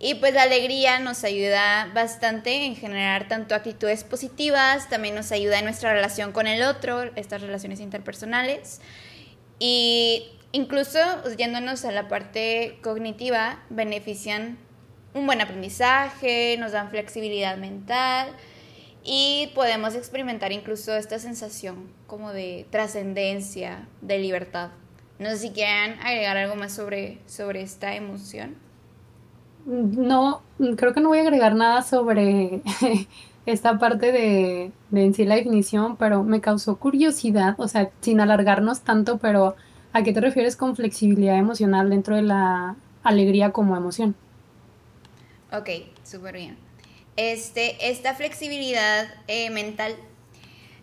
Y 0.00 0.14
pues 0.14 0.32
la 0.32 0.42
alegría 0.42 1.00
nos 1.00 1.24
ayuda 1.24 1.90
bastante 1.92 2.64
en 2.64 2.76
generar 2.76 3.26
tanto 3.26 3.56
actitudes 3.56 4.04
positivas, 4.04 4.88
también 4.88 5.16
nos 5.16 5.32
ayuda 5.32 5.58
en 5.58 5.64
nuestra 5.64 5.92
relación 5.92 6.30
con 6.30 6.46
el 6.46 6.62
otro, 6.62 7.02
estas 7.16 7.42
relaciones 7.42 7.80
interpersonales. 7.80 8.80
Y 9.58 10.30
incluso 10.52 10.98
yéndonos 11.36 11.84
a 11.84 11.90
la 11.90 12.06
parte 12.06 12.78
cognitiva, 12.80 13.60
benefician 13.70 14.58
un 15.14 15.26
buen 15.26 15.40
aprendizaje, 15.40 16.56
nos 16.58 16.72
dan 16.72 16.90
flexibilidad 16.90 17.56
mental 17.56 18.28
y 19.02 19.50
podemos 19.54 19.96
experimentar 19.96 20.52
incluso 20.52 20.94
esta 20.94 21.18
sensación 21.18 21.92
como 22.06 22.32
de 22.32 22.66
trascendencia, 22.70 23.88
de 24.00 24.18
libertad. 24.18 24.70
No 25.18 25.30
sé 25.30 25.38
si 25.38 25.50
quieren 25.50 25.98
agregar 26.00 26.36
algo 26.36 26.54
más 26.54 26.72
sobre, 26.72 27.18
sobre 27.26 27.62
esta 27.62 27.96
emoción. 27.96 28.67
No, 29.68 30.42
creo 30.78 30.94
que 30.94 31.00
no 31.00 31.10
voy 31.10 31.18
a 31.18 31.22
agregar 31.22 31.54
nada 31.54 31.82
sobre 31.82 32.62
esta 33.46 33.78
parte 33.78 34.12
de, 34.12 34.72
de 34.90 35.04
en 35.04 35.12
sí 35.12 35.26
la 35.26 35.34
definición, 35.34 35.96
pero 35.98 36.24
me 36.24 36.40
causó 36.40 36.76
curiosidad, 36.78 37.54
o 37.58 37.68
sea, 37.68 37.90
sin 38.00 38.20
alargarnos 38.20 38.80
tanto, 38.80 39.18
pero 39.18 39.56
¿a 39.92 40.02
qué 40.02 40.14
te 40.14 40.22
refieres 40.22 40.56
con 40.56 40.74
flexibilidad 40.74 41.36
emocional 41.36 41.90
dentro 41.90 42.16
de 42.16 42.22
la 42.22 42.76
alegría 43.02 43.52
como 43.52 43.76
emoción? 43.76 44.16
Ok, 45.52 45.68
súper 46.02 46.36
bien. 46.36 46.56
Este, 47.16 47.90
esta 47.90 48.14
flexibilidad 48.14 49.06
eh, 49.26 49.50
mental 49.50 49.96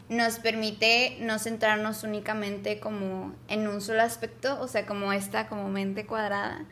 nos 0.10 0.38
permite 0.38 1.18
no 1.22 1.40
centrarnos 1.40 2.04
únicamente 2.04 2.80
como 2.80 3.34
en 3.48 3.68
un 3.68 3.82
solo 3.82 4.04
aspecto, 4.04 4.62
o 4.62 4.68
sea, 4.68 4.86
como 4.86 5.12
esta 5.12 5.48
como 5.48 5.70
mente 5.70 6.06
cuadrada, 6.06 6.66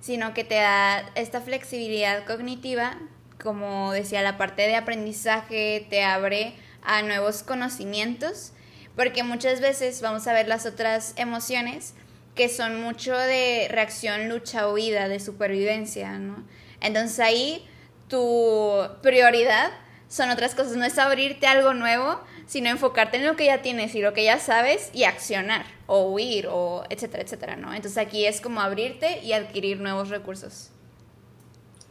sino 0.00 0.34
que 0.34 0.44
te 0.44 0.56
da 0.56 1.10
esta 1.14 1.40
flexibilidad 1.40 2.24
cognitiva, 2.24 2.98
como 3.42 3.92
decía, 3.92 4.22
la 4.22 4.38
parte 4.38 4.62
de 4.62 4.76
aprendizaje 4.76 5.86
te 5.88 6.02
abre 6.02 6.54
a 6.82 7.02
nuevos 7.02 7.42
conocimientos, 7.42 8.52
porque 8.96 9.22
muchas 9.22 9.60
veces 9.60 10.00
vamos 10.00 10.26
a 10.26 10.32
ver 10.32 10.48
las 10.48 10.66
otras 10.66 11.14
emociones 11.16 11.94
que 12.34 12.48
son 12.48 12.80
mucho 12.80 13.16
de 13.16 13.68
reacción, 13.70 14.28
lucha, 14.28 14.68
huida, 14.68 15.08
de 15.08 15.20
supervivencia, 15.20 16.18
¿no? 16.18 16.44
Entonces 16.80 17.18
ahí 17.20 17.68
tu 18.08 18.72
prioridad 19.02 19.70
son 20.08 20.30
otras 20.30 20.54
cosas, 20.54 20.76
no 20.76 20.84
es 20.84 20.98
abrirte 20.98 21.46
algo 21.46 21.74
nuevo, 21.74 22.20
sino 22.50 22.68
enfocarte 22.68 23.18
en 23.18 23.26
lo 23.26 23.36
que 23.36 23.44
ya 23.44 23.62
tienes 23.62 23.94
y 23.94 24.00
lo 24.02 24.12
que 24.12 24.24
ya 24.24 24.40
sabes 24.40 24.90
y 24.92 25.04
accionar 25.04 25.66
o 25.86 26.10
huir 26.10 26.48
o 26.50 26.82
etcétera, 26.90 27.22
etcétera, 27.22 27.54
¿no? 27.54 27.72
Entonces 27.72 27.96
aquí 27.96 28.26
es 28.26 28.40
como 28.40 28.60
abrirte 28.60 29.22
y 29.22 29.34
adquirir 29.34 29.80
nuevos 29.80 30.08
recursos. 30.08 30.72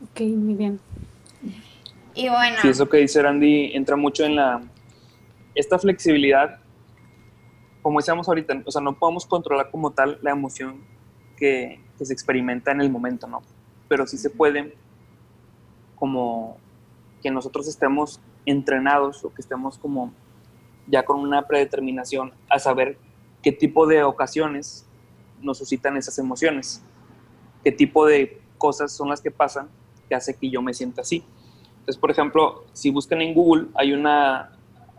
Ok, 0.03 0.19
muy 0.19 0.55
bien. 0.55 0.81
Y 2.13 2.27
bueno. 2.27 2.57
Sí, 2.61 2.67
eso 2.67 2.89
que 2.89 2.97
dice 2.97 3.21
Randy 3.21 3.71
entra 3.73 3.95
mucho 3.95 4.25
en 4.25 4.35
la... 4.35 4.61
Esta 5.55 5.79
flexibilidad, 5.79 6.59
como 7.81 7.99
decíamos 7.99 8.27
ahorita, 8.27 8.61
o 8.65 8.71
sea, 8.71 8.81
no 8.81 8.99
podemos 8.99 9.25
controlar 9.25 9.71
como 9.71 9.91
tal 9.91 10.19
la 10.21 10.31
emoción 10.31 10.81
que, 11.37 11.79
que 11.97 12.05
se 12.05 12.11
experimenta 12.11 12.73
en 12.73 12.81
el 12.81 12.89
momento, 12.89 13.27
¿no? 13.27 13.43
Pero 13.87 14.05
sí 14.05 14.17
se 14.17 14.29
puede 14.29 14.75
como 15.95 16.57
que 17.23 17.31
nosotros 17.31 17.65
estemos 17.69 18.19
entrenados 18.45 19.23
o 19.23 19.33
que 19.33 19.41
estemos 19.41 19.77
como 19.77 20.11
ya 20.89 21.03
con 21.03 21.19
una 21.19 21.47
predeterminación 21.47 22.33
a 22.49 22.59
saber 22.59 22.97
qué 23.41 23.51
tipo 23.51 23.87
de 23.87 24.03
ocasiones 24.03 24.85
nos 25.41 25.57
suscitan 25.57 25.97
esas 25.97 26.17
emociones, 26.19 26.83
qué 27.63 27.71
tipo 27.71 28.05
de 28.05 28.41
cosas 28.57 28.91
son 28.91 29.09
las 29.09 29.21
que 29.21 29.31
pasan 29.31 29.69
que 30.07 30.15
hace 30.15 30.35
que 30.35 30.49
yo 30.49 30.61
me 30.61 30.73
sienta 30.73 31.01
así. 31.01 31.23
Entonces, 31.79 31.97
por 31.97 32.11
ejemplo, 32.11 32.65
si 32.73 32.89
buscan 32.89 33.21
en 33.21 33.33
Google, 33.33 33.67
hay 33.75 33.93
una, 33.93 34.51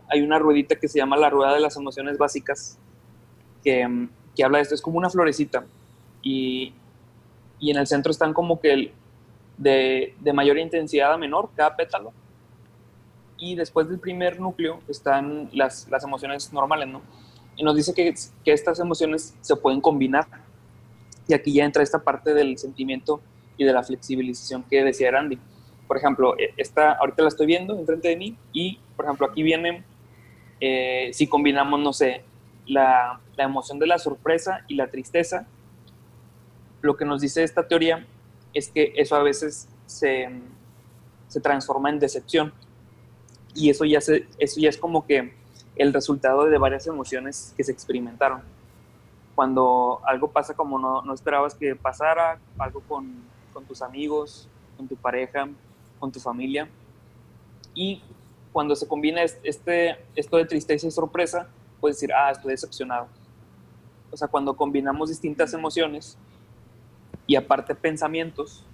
hay 0.07 0.21
una 0.21 0.39
ruedita 0.39 0.77
que 0.77 0.87
se 0.87 0.97
llama 0.97 1.17
la 1.17 1.29
rueda 1.29 1.53
de 1.53 1.59
las 1.59 1.75
emociones 1.75 2.17
básicas, 2.17 2.79
que, 3.63 4.07
que 4.35 4.43
habla 4.43 4.57
de 4.57 4.63
esto, 4.63 4.75
es 4.75 4.81
como 4.81 4.97
una 4.97 5.09
florecita, 5.09 5.65
y, 6.21 6.73
y 7.59 7.71
en 7.71 7.77
el 7.77 7.87
centro 7.87 8.11
están 8.11 8.33
como 8.33 8.59
que 8.59 8.73
el, 8.73 8.91
de, 9.57 10.15
de 10.19 10.33
mayor 10.33 10.57
intensidad 10.57 11.13
a 11.13 11.17
menor, 11.17 11.49
cada 11.55 11.75
pétalo, 11.75 12.13
y 13.41 13.55
después 13.55 13.89
del 13.89 13.99
primer 13.99 14.39
núcleo 14.39 14.79
están 14.87 15.49
las, 15.51 15.89
las 15.89 16.03
emociones 16.03 16.53
normales, 16.53 16.87
¿no? 16.87 17.01
Y 17.55 17.63
nos 17.63 17.75
dice 17.75 17.91
que, 17.91 18.13
que, 18.45 18.53
estas 18.53 18.79
emociones 18.79 19.35
se 19.41 19.55
pueden 19.55 19.81
combinar. 19.81 20.27
Y 21.27 21.33
aquí 21.33 21.51
ya 21.51 21.65
entra 21.65 21.81
esta 21.81 22.03
parte 22.03 22.35
del 22.35 22.59
sentimiento 22.59 23.19
y 23.57 23.65
de 23.65 23.73
la 23.73 23.81
flexibilización 23.81 24.63
que 24.69 24.83
decía 24.83 25.09
Randy. 25.09 25.39
Por 25.87 25.97
ejemplo, 25.97 26.37
e, 26.37 26.53
esta, 26.55 26.91
ahorita 26.93 27.23
la 27.23 27.29
estoy 27.29 27.47
viendo 27.47 27.77
enfrente 27.77 28.09
de 28.09 28.15
mí 28.15 28.37
y, 28.53 28.79
por 28.95 29.05
ejemplo, 29.05 29.27
aquí 29.27 29.41
viene, 29.41 29.83
eh, 30.59 31.09
si 31.11 31.25
combinamos, 31.25 31.79
no 31.79 31.93
sé, 31.93 32.23
la, 32.67 33.19
la 33.37 33.43
emoción 33.43 33.79
de 33.79 33.87
la 33.87 33.97
sorpresa 33.97 34.65
y 34.67 34.75
la 34.75 34.91
tristeza, 34.91 35.47
lo 36.81 36.95
que 36.95 37.05
nos 37.05 37.21
dice 37.21 37.43
esta 37.43 37.67
teoría 37.67 38.05
es 38.53 38.69
que 38.69 38.93
eso 38.97 39.15
a 39.15 39.23
veces 39.23 39.67
se, 39.87 40.29
se 41.27 41.41
transforma 41.41 41.89
en 41.89 41.97
decepción 41.97 42.53
y 43.53 43.69
eso 43.69 43.85
ya, 43.85 44.01
se, 44.01 44.27
eso 44.37 44.59
ya 44.59 44.69
es 44.69 44.77
como 44.77 45.05
que 45.05 45.33
el 45.75 45.93
resultado 45.93 46.45
de 46.45 46.57
varias 46.57 46.87
emociones 46.87 47.53
que 47.57 47.63
se 47.63 47.71
experimentaron. 47.71 48.41
Cuando 49.35 50.01
algo 50.05 50.31
pasa 50.31 50.53
como 50.53 50.77
no, 50.77 51.01
no 51.01 51.13
esperabas 51.13 51.55
que 51.55 51.75
pasara, 51.75 52.39
algo 52.57 52.81
con, 52.81 53.13
con, 53.53 53.65
tus 53.65 53.81
amigos, 53.81 54.47
con 54.77 54.87
tu 54.87 54.95
pareja, 54.95 55.47
con 55.99 56.11
tu 56.11 56.19
familia, 56.19 56.69
y 57.73 58.01
cuando 58.51 58.75
se 58.75 58.87
combina 58.87 59.21
este, 59.23 59.97
esto 60.15 60.37
de 60.37 60.45
tristeza 60.45 60.85
y 60.87 60.91
sorpresa, 60.91 61.47
puedes 61.79 61.97
decir, 61.97 62.13
ah, 62.13 62.31
estoy 62.31 62.51
decepcionado. 62.51 63.07
O 64.11 64.17
sea, 64.17 64.27
cuando 64.27 64.55
combinamos 64.55 65.09
distintas 65.09 65.53
emociones 65.53 66.17
y 67.25 67.37
aparte 67.37 67.73
pensamientos, 67.73 68.65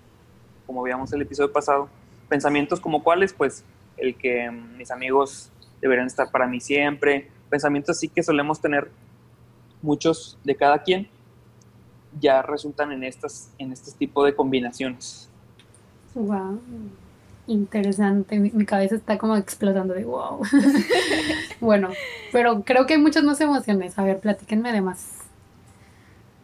como 0.66 0.82
veíamos 0.82 1.14
el 1.14 1.22
episodio 1.22 1.54
pasado, 1.54 1.90
pensamientos 2.28 2.80
como 2.80 3.04
cuáles, 3.04 3.34
pues 3.34 3.64
el 3.98 4.16
que 4.16 4.50
mis 4.52 4.92
amigos 4.92 5.52
deberían 5.82 6.08
estar 6.08 6.32
para 6.32 6.48
mí 6.48 6.60
siempre, 6.60 7.30
pensamientos 7.50 7.98
así 7.98 8.08
que 8.08 8.24
solemos 8.24 8.60
tener 8.60 8.90
muchos 9.82 10.38
de 10.44 10.56
cada 10.56 10.82
quien, 10.82 11.08
ya 12.20 12.42
resultan 12.42 12.92
en 12.92 13.04
estas 13.04 13.52
en 13.58 13.72
este 13.72 13.92
tipo 13.92 14.24
de 14.24 14.36
combinaciones. 14.36 15.30
Wow, 16.16 16.60
interesante. 17.46 18.40
Mi, 18.40 18.50
mi 18.52 18.66
cabeza 18.66 18.96
está 18.96 19.18
como 19.18 19.36
explotando 19.36 19.94
de 19.94 20.04
wow. 20.04 20.42
bueno, 21.60 21.90
pero 22.32 22.64
creo 22.64 22.86
que 22.86 22.96
hay 22.96 23.00
muchas 23.00 23.24
más 23.24 23.40
emociones. 23.42 23.98
A 24.00 24.04
ver, 24.04 24.20
platíquenme 24.20 24.72
de 24.72 24.82
más. 24.82 25.18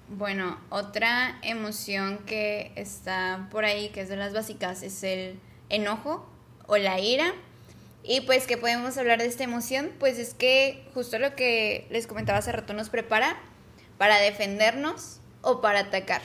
Bueno, 0.09 0.57
otra 0.69 1.39
emoción 1.41 2.19
que 2.27 2.71
está 2.75 3.47
por 3.51 3.65
ahí, 3.65 3.89
que 3.89 4.01
es 4.01 4.09
de 4.09 4.15
las 4.15 4.31
básicas, 4.33 4.83
es 4.83 5.03
el 5.03 5.39
enojo 5.69 6.27
o 6.67 6.77
la 6.77 6.99
ira. 6.99 7.33
Y 8.03 8.21
pues 8.21 8.47
que 8.47 8.57
podemos 8.57 8.97
hablar 8.97 9.19
de 9.19 9.27
esta 9.27 9.43
emoción, 9.43 9.91
pues 9.99 10.19
es 10.19 10.33
que 10.33 10.85
justo 10.93 11.19
lo 11.19 11.35
que 11.35 11.87
les 11.89 12.05
comentaba 12.05 12.39
hace 12.39 12.51
rato 12.51 12.73
nos 12.73 12.89
prepara 12.89 13.37
para 13.97 14.17
defendernos 14.17 15.19
o 15.41 15.61
para 15.61 15.79
atacar. 15.79 16.21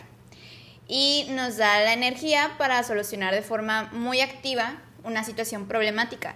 Y 0.89 1.27
nos 1.31 1.57
da 1.57 1.81
la 1.81 1.93
energía 1.93 2.57
para 2.59 2.83
solucionar 2.83 3.35
de 3.35 3.43
forma 3.43 3.91
muy 3.93 4.21
activa 4.21 4.83
una 5.05 5.23
situación 5.23 5.69
problemática. 5.69 6.35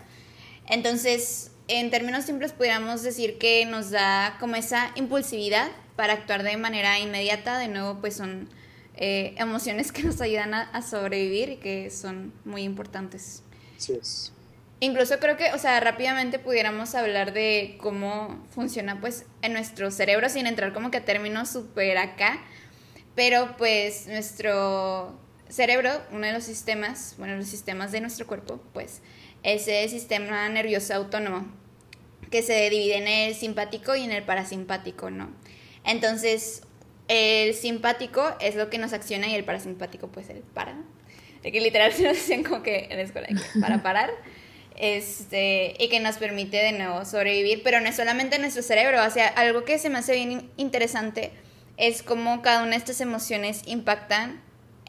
Entonces, 0.68 1.50
en 1.68 1.90
términos 1.90 2.24
simples, 2.24 2.52
pudiéramos 2.52 3.02
decir 3.02 3.38
que 3.38 3.64
nos 3.66 3.90
da 3.90 4.36
como 4.38 4.56
esa 4.56 4.92
impulsividad 4.94 5.70
para 5.96 6.12
actuar 6.12 6.42
de 6.42 6.56
manera 6.56 6.98
inmediata. 6.98 7.58
De 7.58 7.68
nuevo, 7.68 8.00
pues 8.00 8.14
son 8.14 8.48
eh, 8.96 9.34
emociones 9.38 9.90
que 9.90 10.02
nos 10.02 10.20
ayudan 10.20 10.54
a, 10.54 10.62
a 10.62 10.82
sobrevivir 10.82 11.48
y 11.50 11.56
que 11.56 11.90
son 11.90 12.32
muy 12.44 12.62
importantes. 12.62 13.42
Incluso 14.80 15.18
creo 15.20 15.36
que, 15.36 15.52
o 15.52 15.58
sea, 15.58 15.78
rápidamente 15.78 16.38
pudiéramos 16.40 16.94
hablar 16.96 17.32
de 17.32 17.76
cómo 17.80 18.44
funciona 18.50 19.00
pues 19.00 19.26
en 19.40 19.52
nuestro 19.52 19.90
cerebro 19.92 20.28
sin 20.28 20.46
entrar 20.46 20.72
como 20.72 20.90
que 20.90 20.98
a 20.98 21.04
términos 21.04 21.50
súper 21.50 21.98
acá, 21.98 22.42
pero 23.14 23.56
pues 23.56 24.08
nuestro 24.08 25.16
cerebro, 25.52 25.90
uno 26.10 26.26
de 26.26 26.32
los 26.32 26.44
sistemas, 26.44 27.14
bueno, 27.18 27.36
los 27.36 27.46
sistemas 27.46 27.92
de 27.92 28.00
nuestro 28.00 28.26
cuerpo, 28.26 28.60
pues, 28.72 29.02
es 29.42 29.68
el 29.68 29.88
sistema 29.90 30.48
nervioso 30.48 30.94
autónomo, 30.94 31.46
que 32.30 32.42
se 32.42 32.70
divide 32.70 32.96
en 32.96 33.06
el 33.06 33.34
simpático 33.34 33.94
y 33.94 34.02
en 34.02 34.12
el 34.12 34.24
parasimpático, 34.24 35.10
¿no? 35.10 35.30
Entonces, 35.84 36.62
el 37.08 37.54
simpático 37.54 38.34
es 38.40 38.56
lo 38.56 38.70
que 38.70 38.78
nos 38.78 38.94
acciona 38.94 39.28
y 39.28 39.34
el 39.34 39.44
parasimpático, 39.44 40.08
pues, 40.08 40.30
el 40.30 40.38
para. 40.38 40.74
De 41.42 41.52
que 41.52 41.60
literal 41.60 41.92
se 41.94 42.02
nos 42.02 42.14
decían 42.14 42.42
como 42.42 42.62
que 42.62 42.88
en 42.90 42.96
la 42.96 43.02
escuela, 43.02 43.28
para 43.60 43.82
parar. 43.82 44.10
Este, 44.76 45.74
y 45.78 45.88
que 45.88 46.00
nos 46.00 46.16
permite 46.16 46.56
de 46.56 46.72
nuevo 46.72 47.04
sobrevivir, 47.04 47.62
pero 47.62 47.80
no 47.80 47.88
es 47.88 47.96
solamente 47.96 48.38
nuestro 48.38 48.62
cerebro, 48.62 48.98
o 49.00 49.08
algo 49.36 49.64
que 49.64 49.78
se 49.78 49.90
me 49.90 49.98
hace 49.98 50.14
bien 50.14 50.50
interesante 50.56 51.30
es 51.76 52.02
cómo 52.02 52.42
cada 52.42 52.62
una 52.62 52.70
de 52.70 52.76
estas 52.76 53.00
emociones 53.00 53.62
impactan 53.66 54.40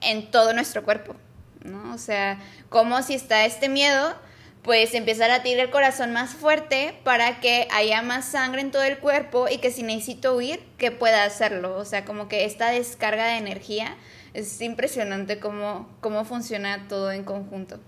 en 0.01 0.31
todo 0.31 0.53
nuestro 0.53 0.83
cuerpo, 0.83 1.15
¿no? 1.63 1.93
O 1.93 1.97
sea, 1.97 2.39
como 2.69 3.01
si 3.03 3.13
está 3.13 3.45
este 3.45 3.69
miedo, 3.69 4.15
pues 4.63 4.93
empieza 4.93 5.25
a 5.25 5.27
latir 5.27 5.59
el 5.59 5.69
corazón 5.69 6.13
más 6.13 6.31
fuerte 6.31 6.95
para 7.03 7.39
que 7.39 7.67
haya 7.71 8.01
más 8.01 8.25
sangre 8.25 8.61
en 8.61 8.71
todo 8.71 8.83
el 8.83 8.97
cuerpo 8.97 9.47
y 9.49 9.57
que 9.57 9.71
si 9.71 9.83
necesito 9.83 10.35
huir, 10.35 10.61
que 10.77 10.91
pueda 10.91 11.23
hacerlo. 11.23 11.77
O 11.77 11.85
sea, 11.85 12.05
como 12.05 12.27
que 12.27 12.45
esta 12.45 12.71
descarga 12.71 13.27
de 13.27 13.37
energía 13.37 13.97
es 14.33 14.61
impresionante 14.61 15.39
cómo, 15.39 15.89
cómo 16.01 16.25
funciona 16.25 16.87
todo 16.87 17.11
en 17.11 17.23
conjunto. 17.23 17.79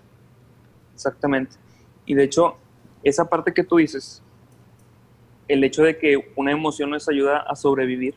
Exactamente. 0.94 1.58
Y 2.06 2.14
de 2.14 2.24
hecho, 2.24 2.58
esa 3.04 3.26
parte 3.26 3.54
que 3.54 3.64
tú 3.64 3.78
dices, 3.78 4.22
el 5.48 5.64
hecho 5.64 5.84
de 5.84 5.98
que 5.98 6.32
una 6.36 6.52
emoción 6.52 6.90
nos 6.90 7.10
ayuda 7.10 7.40
a 7.40 7.56
sobrevivir, 7.56 8.16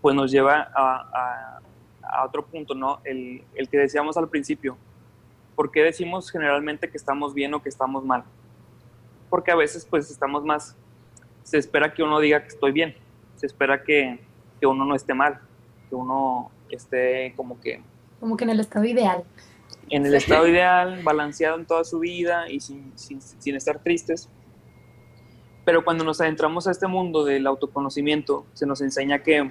pues 0.00 0.14
nos 0.14 0.30
lleva 0.30 0.70
a 0.74 1.58
a 2.08 2.24
otro 2.24 2.44
punto, 2.44 2.74
¿no? 2.74 3.00
El, 3.04 3.42
el, 3.54 3.68
que 3.68 3.76
decíamos 3.76 4.16
al 4.16 4.28
principio. 4.28 4.76
¿Por 5.54 5.70
qué 5.70 5.82
decimos 5.82 6.30
generalmente 6.30 6.90
que 6.90 6.96
estamos 6.96 7.34
bien 7.34 7.52
o 7.54 7.62
que 7.62 7.68
estamos 7.68 8.04
mal? 8.04 8.24
Porque 9.28 9.50
a 9.50 9.56
veces 9.56 9.86
pues 9.88 10.10
estamos 10.10 10.44
más, 10.44 10.76
se 11.42 11.58
espera 11.58 11.92
que 11.92 12.02
uno 12.02 12.20
diga 12.20 12.42
que 12.42 12.48
estoy 12.48 12.72
bien, 12.72 12.94
se 13.36 13.46
espera 13.46 13.82
que, 13.82 14.20
que 14.60 14.66
uno 14.66 14.84
no 14.84 14.94
esté 14.94 15.14
mal, 15.14 15.40
que 15.88 15.94
uno 15.94 16.50
esté 16.76 17.32
como 17.36 17.60
que... 17.60 17.82
Como 18.20 18.36
que 18.36 18.44
en 18.44 18.50
el 18.50 18.60
estado 18.60 18.84
ideal. 18.84 19.24
En 19.90 20.04
el 20.06 20.14
estado 20.14 20.46
ideal, 20.46 21.00
balanceado 21.02 21.58
en 21.58 21.66
toda 21.66 21.84
su 21.84 22.00
vida 22.00 22.50
y 22.50 22.60
sin, 22.60 22.92
sin, 22.98 23.20
sin 23.20 23.54
estar 23.54 23.78
tristes. 23.82 24.28
Pero 25.64 25.84
cuando 25.84 26.04
nos 26.04 26.20
adentramos 26.20 26.66
a 26.66 26.70
este 26.70 26.86
mundo 26.86 27.24
del 27.24 27.46
autoconocimiento, 27.46 28.46
se 28.54 28.66
nos 28.66 28.80
enseña 28.80 29.22
que 29.22 29.50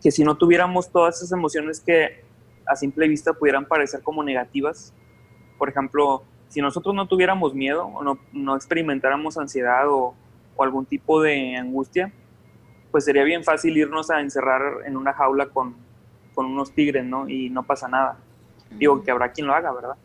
que 0.00 0.10
si 0.10 0.24
no 0.24 0.36
tuviéramos 0.36 0.90
todas 0.90 1.18
esas 1.18 1.32
emociones 1.32 1.80
que 1.80 2.24
a 2.66 2.76
simple 2.76 3.08
vista 3.08 3.32
pudieran 3.32 3.66
parecer 3.66 4.02
como 4.02 4.22
negativas, 4.22 4.94
por 5.58 5.68
ejemplo, 5.68 6.22
si 6.48 6.60
nosotros 6.60 6.94
no 6.94 7.06
tuviéramos 7.06 7.54
miedo 7.54 7.86
o 7.86 8.02
no, 8.02 8.18
no 8.32 8.56
experimentáramos 8.56 9.36
ansiedad 9.36 9.88
o, 9.88 10.14
o, 10.56 10.64
algún 10.64 10.86
tipo 10.86 11.20
de 11.20 11.56
angustia, 11.56 12.12
pues 12.90 13.04
sería 13.04 13.24
bien 13.24 13.44
fácil 13.44 13.76
irnos 13.76 14.10
a 14.10 14.20
encerrar 14.20 14.86
en 14.86 14.96
una 14.96 15.12
jaula 15.12 15.46
con, 15.46 15.76
con 16.40 16.46
unos 16.46 16.72
tigres, 16.72 17.04
¿no? 17.04 17.28
Y 17.28 17.50
no 17.50 17.64
pasa 17.64 17.86
nada. 17.86 18.16
Digo 18.70 19.02
que 19.02 19.10
habrá 19.10 19.30
quien 19.30 19.46
lo 19.46 19.52
haga, 19.52 19.72
¿verdad? 19.72 19.96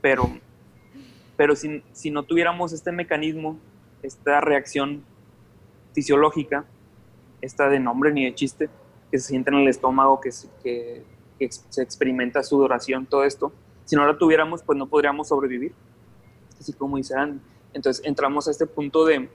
Pero, 0.00 0.30
pero 1.36 1.54
si, 1.54 1.82
si 1.92 2.10
no 2.10 2.22
tuviéramos 2.22 2.72
este 2.72 2.90
mecanismo, 2.90 3.58
esta 4.02 4.40
reacción 4.40 5.04
fisiológica, 5.92 6.64
esta 7.42 7.68
de 7.68 7.80
nombre 7.80 8.14
ni 8.14 8.24
de 8.24 8.34
chiste, 8.34 8.70
que 9.10 9.18
se 9.18 9.28
siente 9.28 9.50
en 9.50 9.56
el 9.58 9.68
estómago, 9.68 10.22
que, 10.22 10.30
que, 10.62 11.04
que 11.38 11.50
se 11.50 11.82
experimenta 11.82 12.42
sudoración, 12.42 13.04
todo 13.04 13.24
esto. 13.24 13.52
Si 13.84 13.94
no 13.94 14.06
la 14.06 14.16
tuviéramos, 14.16 14.62
pues 14.62 14.78
no 14.78 14.86
podríamos 14.86 15.28
sobrevivir. 15.28 15.74
Así 16.58 16.72
como 16.72 16.96
dice 16.96 17.14
Entonces 17.74 18.02
entramos 18.06 18.48
a 18.48 18.52
este 18.52 18.64
punto 18.64 19.04
de 19.04 19.28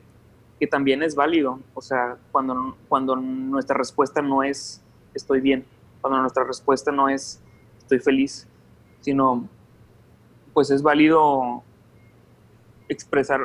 que 0.59 0.65
también 0.65 1.03
es 1.03 1.13
válido, 1.13 1.59
o 1.75 1.81
sea, 1.83 2.17
cuando, 2.31 2.75
cuando 2.87 3.15
nuestra 3.15 3.77
respuesta 3.77 4.23
no 4.23 4.41
es 4.41 4.81
estoy 5.13 5.41
bien, 5.41 5.63
cuando 6.01 6.19
nuestra 6.19 6.43
respuesta 6.43 6.91
no 6.91 7.09
es 7.09 7.41
estoy 7.79 7.99
feliz, 7.99 8.47
sino 9.01 9.47
pues 10.53 10.69
es 10.71 10.81
válido 10.81 11.63
expresar, 12.87 13.41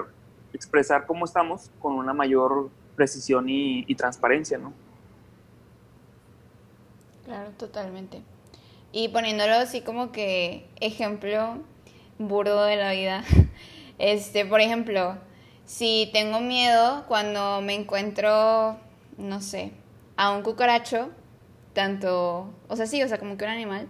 expresar 0.53 1.07
cómo 1.07 1.25
estamos 1.25 1.71
con 1.81 1.95
una 1.95 2.13
mayor 2.13 2.71
precisión 2.97 3.49
y, 3.49 3.85
y 3.87 3.95
transparencia, 3.95 4.59
¿no? 4.59 4.73
Claro, 7.25 7.51
totalmente. 7.57 8.23
Y 8.93 9.09
poniéndolo 9.09 9.55
así 9.55 9.81
como 9.81 10.13
que 10.13 10.69
ejemplo 10.81 11.59
burdo 12.19 12.65
de 12.65 12.77
la 12.77 12.93
vida. 12.93 13.25
Este, 13.97 14.45
por 14.45 14.61
ejemplo, 14.61 15.17
si 15.67 16.11
tengo 16.13 16.41
miedo 16.41 17.05
cuando 17.07 17.61
me 17.61 17.75
encuentro, 17.75 18.77
no 19.17 19.41
sé, 19.41 19.71
a 20.17 20.33
un 20.33 20.43
cucaracho, 20.43 21.11
tanto, 21.75 22.55
o 22.69 22.77
sea, 22.77 22.87
sí, 22.87 23.03
o 23.03 23.09
sea, 23.09 23.19
como 23.19 23.37
que 23.37 23.45
un 23.45 23.51
animal, 23.51 23.89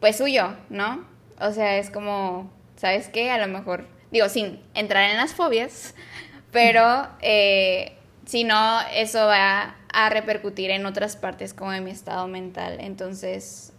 pues 0.00 0.20
huyo, 0.20 0.56
¿no? 0.70 1.06
O 1.40 1.52
sea, 1.52 1.76
es 1.76 1.90
como, 1.90 2.50
¿sabes 2.76 3.08
qué? 3.08 3.30
A 3.30 3.38
lo 3.38 3.52
mejor, 3.52 3.86
digo, 4.10 4.28
sin 4.28 4.60
entrar 4.74 5.10
en 5.10 5.16
las 5.16 5.34
fobias, 5.34 5.94
pero 6.52 7.08
eh, 7.20 7.96
si 8.24 8.44
no, 8.44 8.80
eso 8.94 9.26
va 9.26 9.76
a 9.92 10.10
repercutir 10.10 10.70
en 10.70 10.86
otras 10.86 11.16
partes 11.16 11.54
como 11.54 11.72
en 11.72 11.84
mi 11.84 11.90
estado 11.90 12.26
mental. 12.28 12.78
Entonces, 12.80 13.72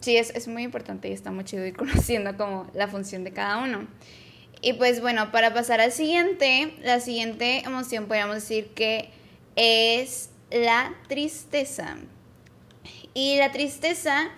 sí, 0.00 0.16
es, 0.16 0.30
es 0.30 0.48
muy 0.48 0.62
importante 0.62 1.08
y 1.08 1.12
está 1.12 1.30
muy 1.30 1.44
chido 1.44 1.64
ir 1.64 1.76
conociendo 1.76 2.36
como 2.36 2.66
la 2.74 2.88
función 2.88 3.24
de 3.24 3.32
cada 3.32 3.58
uno. 3.58 3.86
Y 4.60 4.72
pues 4.72 5.00
bueno, 5.00 5.30
para 5.30 5.54
pasar 5.54 5.80
al 5.80 5.92
siguiente, 5.92 6.74
la 6.82 6.98
siguiente 6.98 7.60
emoción 7.64 8.06
podríamos 8.06 8.36
decir 8.36 8.70
que 8.74 9.10
es 9.54 10.30
la 10.50 10.94
tristeza. 11.06 11.96
Y 13.18 13.36
la 13.36 13.50
tristeza 13.50 14.28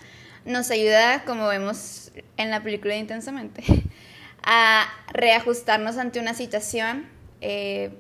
nos 0.47 0.71
ayuda, 0.71 1.25
como 1.27 1.47
vemos 1.49 2.13
en 2.39 2.51
la 2.51 2.63
película 2.63 2.97
Intensamente, 2.97 3.63
a 4.43 4.89
reajustarnos 5.13 5.99
ante 5.99 6.19
una 6.19 6.33
situación, 6.33 7.07
eh, 7.43 7.91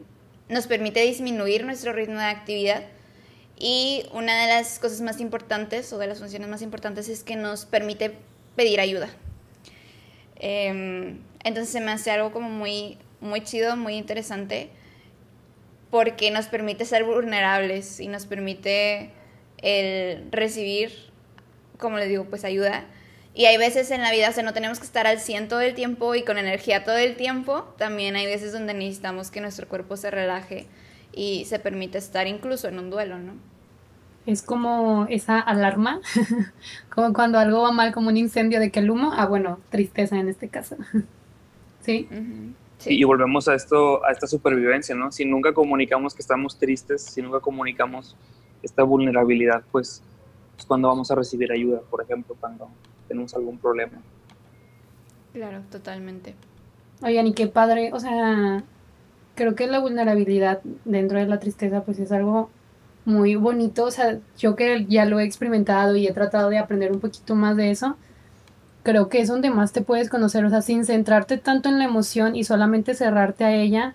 nos 0.49 0.66
permite 0.66 1.03
disminuir 1.03 1.66
nuestro 1.66 1.93
ritmo 1.93 2.19
de 2.19 2.25
actividad 2.25 2.83
y 3.59 4.07
una 4.14 4.40
de 4.40 4.49
las 4.49 4.79
cosas 4.79 5.03
más 5.03 5.21
importantes 5.21 5.93
o 5.93 5.99
de 5.99 6.07
las 6.07 6.19
funciones 6.19 6.49
más 6.49 6.62
importantes 6.62 7.11
es 7.11 7.25
que 7.25 7.37
nos 7.37 7.66
permite 7.66 8.14
pedir 8.57 8.81
ayuda. 8.81 9.11
Eh, 10.37 11.14
entonces 11.45 11.69
se 11.69 11.83
me 11.83 11.90
hace 11.90 12.11
algo 12.11 12.33
como 12.33 12.49
muy, 12.49 12.97
muy 13.21 13.43
chido, 13.43 13.77
muy 13.77 13.97
interesante, 13.97 14.71
porque 15.90 16.31
nos 16.31 16.47
permite 16.47 16.87
ser 16.87 17.05
vulnerables 17.05 18.01
y 18.01 18.09
nos 18.09 18.25
permite 18.25 19.11
el 19.62 20.31
recibir, 20.31 20.92
como 21.79 21.99
les 21.99 22.09
digo, 22.09 22.25
pues 22.25 22.44
ayuda 22.44 22.87
y 23.33 23.44
hay 23.44 23.57
veces 23.59 23.90
en 23.90 24.03
la 24.03 24.11
vida, 24.11 24.29
o 24.29 24.33
sea, 24.33 24.42
no 24.42 24.53
tenemos 24.53 24.81
que 24.81 24.87
estar 24.87 25.07
al 25.07 25.20
100 25.20 25.49
todo 25.49 25.61
el 25.61 25.75
tiempo 25.75 26.14
y 26.14 26.25
con 26.25 26.37
energía 26.37 26.85
todo 26.85 26.96
el 26.96 27.16
tiempo. 27.16 27.64
También 27.79 28.16
hay 28.16 28.27
veces 28.27 28.53
donde 28.53 28.75
necesitamos 28.75 29.31
que 29.31 29.40
nuestro 29.40 29.68
cuerpo 29.68 29.96
se 29.96 30.11
relaje 30.11 30.66
y 31.12 31.44
se 31.44 31.59
permite 31.59 31.99
estar 31.99 32.27
incluso 32.27 32.68
en 32.68 32.79
un 32.79 32.90
duelo, 32.90 33.18
¿no? 33.18 33.35
Es 34.27 34.42
como 34.42 35.07
esa 35.09 35.38
alarma, 35.38 36.01
como 36.94 37.12
cuando 37.12 37.38
algo 37.38 37.62
va 37.62 37.73
mal, 37.73 37.92
como 37.92 38.09
un 38.09 38.16
incendio 38.16 38.61
de 38.61 38.70
que 38.70 38.81
el 38.81 38.90
humo, 38.90 39.12
ah, 39.14 39.27
bueno, 39.27 39.61
tristeza 39.70 40.18
en 40.18 40.29
este 40.29 40.49
caso. 40.49 40.77
¿Sí? 41.83 42.09
sí. 42.79 42.99
Y 42.99 43.05
volvemos 43.05 43.49
a 43.49 43.55
esto, 43.55 44.05
a 44.05 44.11
esta 44.11 44.27
supervivencia, 44.27 44.94
¿no? 44.94 45.12
Si 45.12 45.25
nunca 45.25 45.55
comunicamos 45.55 46.14
que 46.14 46.20
estamos 46.20 46.59
tristes, 46.59 47.03
si 47.03 47.23
nunca 47.23 47.40
comunicamos 47.40 48.16
esta 48.62 48.83
vulnerabilidad, 48.83 49.62
pues, 49.70 50.03
pues 50.55 50.66
cuando 50.66 50.88
vamos 50.88 51.11
a 51.11 51.14
recibir 51.14 51.53
ayuda, 51.53 51.81
por 51.90 52.03
ejemplo, 52.03 52.37
cuando 52.38 52.68
tenemos 53.09 53.35
algún 53.35 53.59
problema. 53.59 53.99
Claro, 55.33 55.62
totalmente. 55.70 56.35
Oigan, 57.03 57.27
y 57.27 57.33
qué 57.33 57.46
padre, 57.46 57.90
o 57.92 58.01
sea, 58.01 58.62
creo 59.35 59.55
que 59.55 59.66
la 59.66 59.79
vulnerabilidad 59.79 60.61
dentro 60.85 61.18
de 61.18 61.27
la 61.27 61.38
tristeza 61.38 61.83
pues 61.83 61.99
es 61.99 62.12
algo 62.12 62.51
muy 63.05 63.35
bonito, 63.37 63.85
o 63.85 63.90
sea, 63.90 64.18
yo 64.38 64.57
que 64.57 64.85
ya 64.87 65.07
lo 65.07 65.18
he 65.18 65.25
experimentado 65.25 65.96
y 65.96 66.07
he 66.07 66.12
tratado 66.12 66.51
de 66.51 66.59
aprender 66.59 66.92
un 66.92 67.01
poquito 67.01 67.35
más 67.35 67.57
de 67.57 67.70
eso, 67.70 67.96
creo 68.83 69.09
que 69.09 69.20
es 69.20 69.29
donde 69.29 69.51
más 69.51 69.73
te 69.73 69.81
puedes 69.81 70.09
conocer, 70.11 70.44
o 70.44 70.51
sea, 70.51 70.62
sin 70.62 70.85
centrarte 70.85 71.38
tanto 71.38 71.68
en 71.68 71.79
la 71.79 71.85
emoción 71.85 72.37
y 72.37 72.44
solamente 72.44 72.94
cerrarte 72.94 73.44
a 73.44 73.55
ella, 73.55 73.94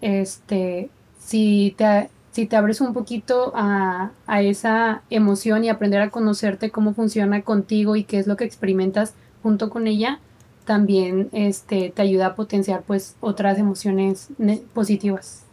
este, 0.00 0.90
si 1.18 1.74
te, 1.76 2.08
si 2.34 2.46
te 2.46 2.56
abres 2.56 2.80
un 2.80 2.92
poquito 2.92 3.52
a, 3.54 4.10
a, 4.26 4.42
esa 4.42 5.02
emoción 5.08 5.62
y 5.62 5.68
aprender 5.68 6.00
a 6.00 6.10
conocerte 6.10 6.70
cómo 6.70 6.92
funciona 6.92 7.42
contigo 7.42 7.94
y 7.94 8.02
qué 8.02 8.18
es 8.18 8.26
lo 8.26 8.36
que 8.36 8.42
experimentas 8.42 9.14
junto 9.40 9.70
con 9.70 9.86
ella, 9.86 10.18
también 10.64 11.28
este, 11.30 11.92
te 11.94 12.02
ayuda 12.02 12.26
a 12.26 12.34
potenciar 12.34 12.82
pues 12.82 13.14
otras 13.20 13.56
emociones 13.60 14.30
positivas. 14.72 15.44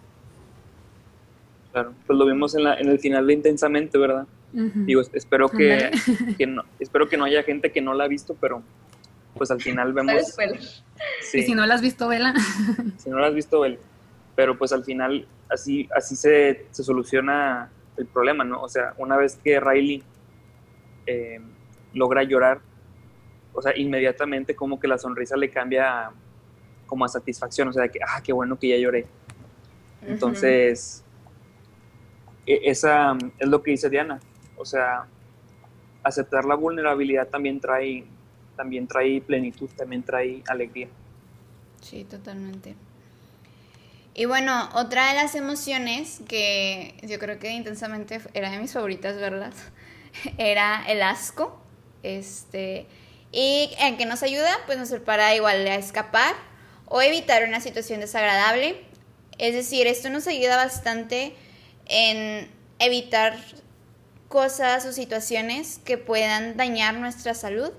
Claro, 1.72 1.94
pues 2.08 2.18
lo 2.18 2.26
vimos 2.26 2.56
en, 2.56 2.64
la, 2.64 2.74
en 2.80 2.90
el 2.90 2.98
final 2.98 3.28
de 3.28 3.34
Intensamente, 3.34 4.00
¿verdad? 4.00 4.26
Digo, 4.52 5.02
espero 5.14 5.50
que, 5.50 5.92
que, 6.38 6.48
no, 6.48 6.64
espero 6.80 7.08
que 7.08 7.16
no 7.16 7.26
haya 7.26 7.44
gente 7.44 7.72
que 7.72 7.82
no 7.82 7.94
la 7.94 8.06
ha 8.06 8.08
visto, 8.08 8.36
pero 8.42 8.64
pues 9.36 9.52
al 9.52 9.62
final 9.62 9.94
vemos... 9.94 10.36
Y 11.32 11.44
si 11.44 11.54
no 11.54 11.68
la 11.68 11.76
has 11.76 11.82
visto, 11.82 12.08
vela. 12.08 12.34
si 12.98 13.12
no 13.12 13.20
la 13.20 13.28
has 13.28 13.36
visto, 13.36 13.60
vela. 13.60 13.78
Pero 14.36 14.58
pues 14.58 14.72
al 14.72 14.84
final 14.84 15.28
así, 15.50 15.90
así 15.96 16.16
se, 16.16 16.66
se 16.72 16.84
soluciona 16.84 17.70
el 17.98 18.06
problema, 18.06 18.44
¿no? 18.44 18.62
O 18.62 18.70
sea, 18.70 18.94
una 18.98 19.18
vez 19.18 19.38
que 19.44 19.60
Riley 19.60 20.04
eh, 21.06 21.40
logra 21.94 22.24
llorar, 22.24 22.62
o 23.54 23.62
sea, 23.62 23.78
inmediatamente 23.78 24.56
como 24.56 24.80
que 24.80 24.88
la 24.88 24.98
sonrisa 24.98 25.36
le 25.36 25.50
cambia 25.50 26.12
como 26.86 27.06
a 27.06 27.08
satisfacción, 27.08 27.68
o 27.68 27.74
sea, 27.74 27.88
que, 27.88 28.00
ah, 28.06 28.22
qué 28.24 28.34
bueno 28.34 28.58
que 28.58 28.70
ya 28.70 28.78
lloré. 28.78 29.08
Entonces, 30.02 31.04
e, 32.46 32.62
esa 32.64 33.18
es 33.38 33.48
lo 33.48 33.62
que 33.62 33.72
dice 33.72 33.90
Diana, 33.90 34.20
o 34.58 34.66
sea, 34.66 35.06
aceptar 36.04 36.46
la 36.46 36.56
vulnerabilidad 36.56 37.28
también 37.28 37.60
trae, 37.60 38.06
también 38.56 38.88
trae 38.88 39.22
plenitud, 39.22 39.70
también 39.76 40.04
trae 40.04 40.44
alegría. 40.48 40.88
Sí, 41.82 42.04
totalmente. 42.04 42.76
Y 44.14 44.26
bueno, 44.26 44.70
otra 44.74 45.10
de 45.10 45.16
las 45.16 45.36
emociones 45.36 46.20
que 46.28 46.96
yo 47.04 47.18
creo 47.18 47.40
que 47.40 47.52
intensamente 47.52 48.20
era 48.34 48.52
de 48.52 48.60
mis 48.60 48.74
favoritas 48.74 49.16
¿verdad? 49.16 49.54
era 50.38 50.84
el 50.88 51.02
asco. 51.02 51.62
Este, 52.04 52.88
y 53.32 53.72
en 53.80 53.98
que 53.98 54.06
nos 54.06 54.24
ayuda, 54.24 54.52
pues 54.66 54.78
nos 54.78 54.90
prepara 54.90 55.34
igual 55.36 55.66
a 55.68 55.76
escapar 55.76 56.36
o 56.88 57.02
evitar 57.02 57.48
una 57.48 57.62
situación 57.62 58.02
desagradable. 58.02 58.84
Es 59.38 59.54
decir, 59.54 59.88
esto 59.88 60.10
nos 60.10 60.28
ayuda 60.28 60.58
bastante 60.58 61.34
en 61.86 62.50
evitar 62.80 63.38
cosas 64.28 64.86
o 64.86 64.92
situaciones 64.92 65.80
que 65.86 65.98
puedan 65.98 66.58
dañar 66.58 66.96
nuestra 66.96 67.34
salud 67.34 67.72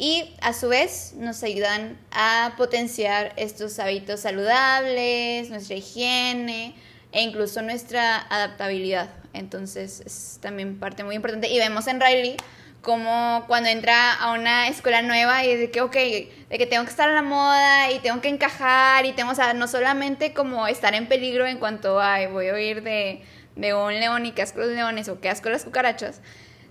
y 0.00 0.34
a 0.40 0.54
su 0.54 0.70
vez 0.70 1.12
nos 1.18 1.42
ayudan 1.42 1.98
a 2.10 2.54
potenciar 2.56 3.34
estos 3.36 3.78
hábitos 3.78 4.20
saludables, 4.20 5.50
nuestra 5.50 5.76
higiene 5.76 6.74
e 7.12 7.20
incluso 7.20 7.60
nuestra 7.60 8.16
adaptabilidad. 8.30 9.10
Entonces 9.34 10.00
es 10.06 10.38
también 10.40 10.78
parte 10.78 11.04
muy 11.04 11.16
importante. 11.16 11.48
Y 11.48 11.58
vemos 11.58 11.86
en 11.86 12.00
Riley 12.00 12.38
como 12.80 13.44
cuando 13.46 13.68
entra 13.68 14.14
a 14.14 14.32
una 14.32 14.68
escuela 14.68 15.02
nueva 15.02 15.44
y 15.44 15.54
de 15.54 15.70
que, 15.70 15.82
ok, 15.82 15.92
de 15.92 16.56
que 16.56 16.64
tengo 16.64 16.82
que 16.84 16.90
estar 16.90 17.10
a 17.10 17.12
la 17.12 17.20
moda 17.20 17.90
y 17.92 17.98
tengo 17.98 18.22
que 18.22 18.30
encajar 18.30 19.04
y 19.04 19.12
tengo, 19.12 19.34
no 19.54 19.68
solamente 19.68 20.32
como 20.32 20.66
estar 20.66 20.94
en 20.94 21.08
peligro 21.08 21.46
en 21.46 21.58
cuanto 21.58 22.00
a, 22.00 22.26
voy 22.28 22.48
a 22.48 22.54
oír 22.54 22.82
de, 22.82 23.22
de 23.54 23.74
un 23.74 23.92
león 23.92 24.24
y 24.24 24.32
qué 24.32 24.40
asco 24.40 24.60
los 24.60 24.70
leones 24.70 25.10
o 25.10 25.20
qué 25.20 25.28
asco 25.28 25.50
las 25.50 25.64
cucarachas, 25.64 26.22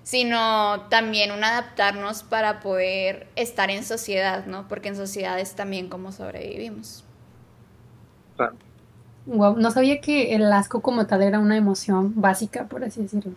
sino 0.10 0.88
también 0.90 1.32
un 1.32 1.44
adaptarnos 1.44 2.24
para 2.24 2.62
poder 2.62 3.28
estar 3.36 3.70
en 3.70 3.84
sociedad, 3.84 4.48
¿no? 4.48 4.68
Porque 4.68 4.88
en 4.90 4.96
sociedad 4.96 5.40
es 5.40 5.54
también 5.54 5.88
como 5.88 6.12
sobrevivimos. 6.12 7.04
Claro. 8.36 8.56
no 9.28 9.70
sabía 9.70 10.02
que 10.02 10.34
el 10.34 10.52
asco 10.52 10.82
como 10.82 11.06
tal 11.06 11.22
era 11.22 11.38
una 11.38 11.56
emoción 11.56 12.20
básica, 12.20 12.66
por 12.66 12.84
así 12.84 13.04
decirlo. 13.04 13.34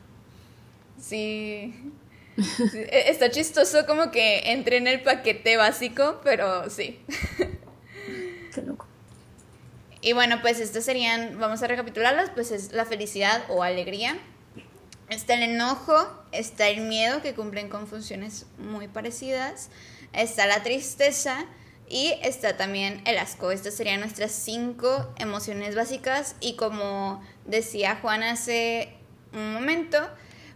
Sí. 0.99 1.93
E, 2.39 3.11
está 3.11 3.31
chistoso 3.31 3.85
como 3.87 4.11
que 4.11 4.53
entre 4.53 4.79
en 4.79 4.87
el 4.87 5.03
paquete 5.03 5.59
básico, 5.59 6.23
pero 6.25 6.71
sí. 6.71 6.99
Qué 8.55 8.63
loco. 8.63 8.87
Y 10.01 10.15
bueno, 10.15 10.39
pues 10.41 10.59
estas 10.59 10.87
serían, 10.87 11.39
vamos 11.39 11.63
a 11.63 11.67
recapitularlas, 11.67 12.31
pues 12.31 12.51
es 12.51 12.73
la 12.73 12.87
felicidad 12.87 13.43
o 13.51 13.63
alegría, 13.63 14.17
Está 15.13 15.35
el 15.35 15.43
enojo, 15.43 15.95
está 16.33 16.69
el 16.69 16.81
miedo, 16.81 17.21
que 17.21 17.35
cumplen 17.35 17.69
con 17.69 17.87
funciones 17.87 18.47
muy 18.57 18.89
parecidas, 18.89 19.69
está 20.15 20.47
la 20.47 20.63
tristeza 20.63 21.45
y 21.87 22.15
está 22.23 22.57
también 22.57 23.03
el 23.05 23.19
asco. 23.19 23.51
Estas 23.51 23.75
serían 23.75 24.01
nuestras 24.01 24.33
cinco 24.33 25.13
emociones 25.19 25.75
básicas 25.75 26.35
y 26.41 26.57
como 26.57 27.23
decía 27.45 27.99
Juan 28.01 28.23
hace 28.23 28.95
un 29.35 29.53
momento, 29.53 29.99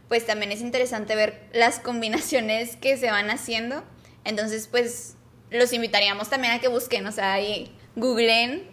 pues 0.09 0.25
también 0.25 0.53
es 0.53 0.63
interesante 0.63 1.15
ver 1.15 1.47
las 1.53 1.79
combinaciones 1.79 2.77
que 2.77 2.97
se 2.97 3.11
van 3.11 3.29
haciendo. 3.29 3.85
Entonces, 4.25 4.69
pues 4.69 5.17
los 5.51 5.73
invitaríamos 5.75 6.31
también 6.31 6.55
a 6.55 6.61
que 6.61 6.69
busquen, 6.69 7.07
o 7.07 7.13
sea, 7.13 7.35
ahí 7.35 7.77
googleen 7.95 8.69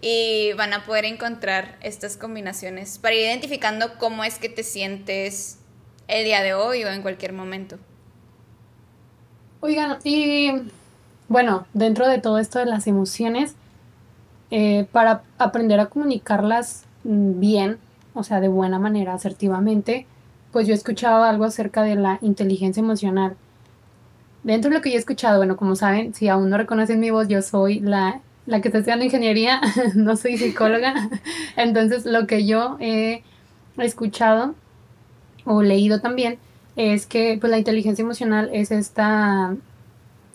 y 0.00 0.52
van 0.54 0.72
a 0.72 0.84
poder 0.84 1.04
encontrar 1.04 1.76
estas 1.80 2.16
combinaciones 2.16 2.98
para 2.98 3.14
ir 3.14 3.22
identificando 3.22 3.98
cómo 3.98 4.24
es 4.24 4.38
que 4.38 4.48
te 4.48 4.62
sientes 4.62 5.58
el 6.08 6.24
día 6.24 6.42
de 6.42 6.54
hoy 6.54 6.84
o 6.84 6.88
en 6.88 7.02
cualquier 7.02 7.32
momento. 7.32 7.78
Oigan, 9.60 9.98
y 10.04 10.52
bueno, 11.28 11.66
dentro 11.72 12.06
de 12.08 12.18
todo 12.18 12.38
esto 12.38 12.58
de 12.58 12.66
las 12.66 12.86
emociones, 12.86 13.54
eh, 14.50 14.86
para 14.92 15.22
aprender 15.38 15.80
a 15.80 15.86
comunicarlas 15.86 16.84
bien, 17.02 17.78
o 18.14 18.22
sea, 18.22 18.40
de 18.40 18.48
buena 18.48 18.78
manera, 18.78 19.14
asertivamente, 19.14 20.06
pues 20.52 20.66
yo 20.66 20.72
he 20.72 20.76
escuchado 20.76 21.24
algo 21.24 21.44
acerca 21.44 21.82
de 21.82 21.96
la 21.96 22.18
inteligencia 22.22 22.80
emocional. 22.80 23.36
Dentro 24.44 24.70
de 24.70 24.76
lo 24.76 24.82
que 24.82 24.90
yo 24.90 24.96
he 24.96 25.00
escuchado, 25.00 25.38
bueno, 25.38 25.56
como 25.56 25.74
saben, 25.74 26.14
si 26.14 26.28
aún 26.28 26.48
no 26.48 26.56
reconocen 26.56 27.00
mi 27.00 27.10
voz, 27.10 27.26
yo 27.26 27.42
soy 27.42 27.80
la 27.80 28.20
la 28.46 28.60
que 28.60 28.68
está 28.68 28.78
estudiando 28.78 29.04
ingeniería, 29.04 29.60
no 29.94 30.16
soy 30.16 30.38
psicóloga. 30.38 30.94
Entonces, 31.56 32.06
lo 32.06 32.26
que 32.26 32.46
yo 32.46 32.76
he 32.80 33.22
escuchado 33.78 34.54
o 35.44 35.62
leído 35.62 36.00
también 36.00 36.38
es 36.76 37.06
que 37.06 37.38
pues, 37.40 37.50
la 37.50 37.58
inteligencia 37.58 38.02
emocional 38.02 38.50
es 38.52 38.70
esta 38.70 39.56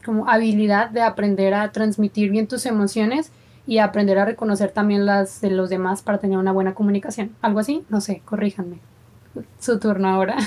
como 0.04 0.28
habilidad 0.28 0.90
de 0.90 1.02
aprender 1.02 1.54
a 1.54 1.72
transmitir 1.72 2.32
bien 2.32 2.48
tus 2.48 2.66
emociones 2.66 3.32
y 3.68 3.78
aprender 3.78 4.18
a 4.18 4.26
reconocer 4.26 4.72
también 4.72 5.06
las 5.06 5.42
de 5.42 5.52
los 5.52 5.70
demás 5.70 6.02
para 6.02 6.18
tener 6.18 6.40
una 6.40 6.52
buena 6.52 6.74
comunicación. 6.74 7.36
¿Algo 7.42 7.60
así? 7.60 7.84
No 7.90 8.02
sé, 8.02 8.22
corríjanme. 8.26 8.80
Su 9.60 9.80
turno 9.80 10.10
ahora. 10.10 10.38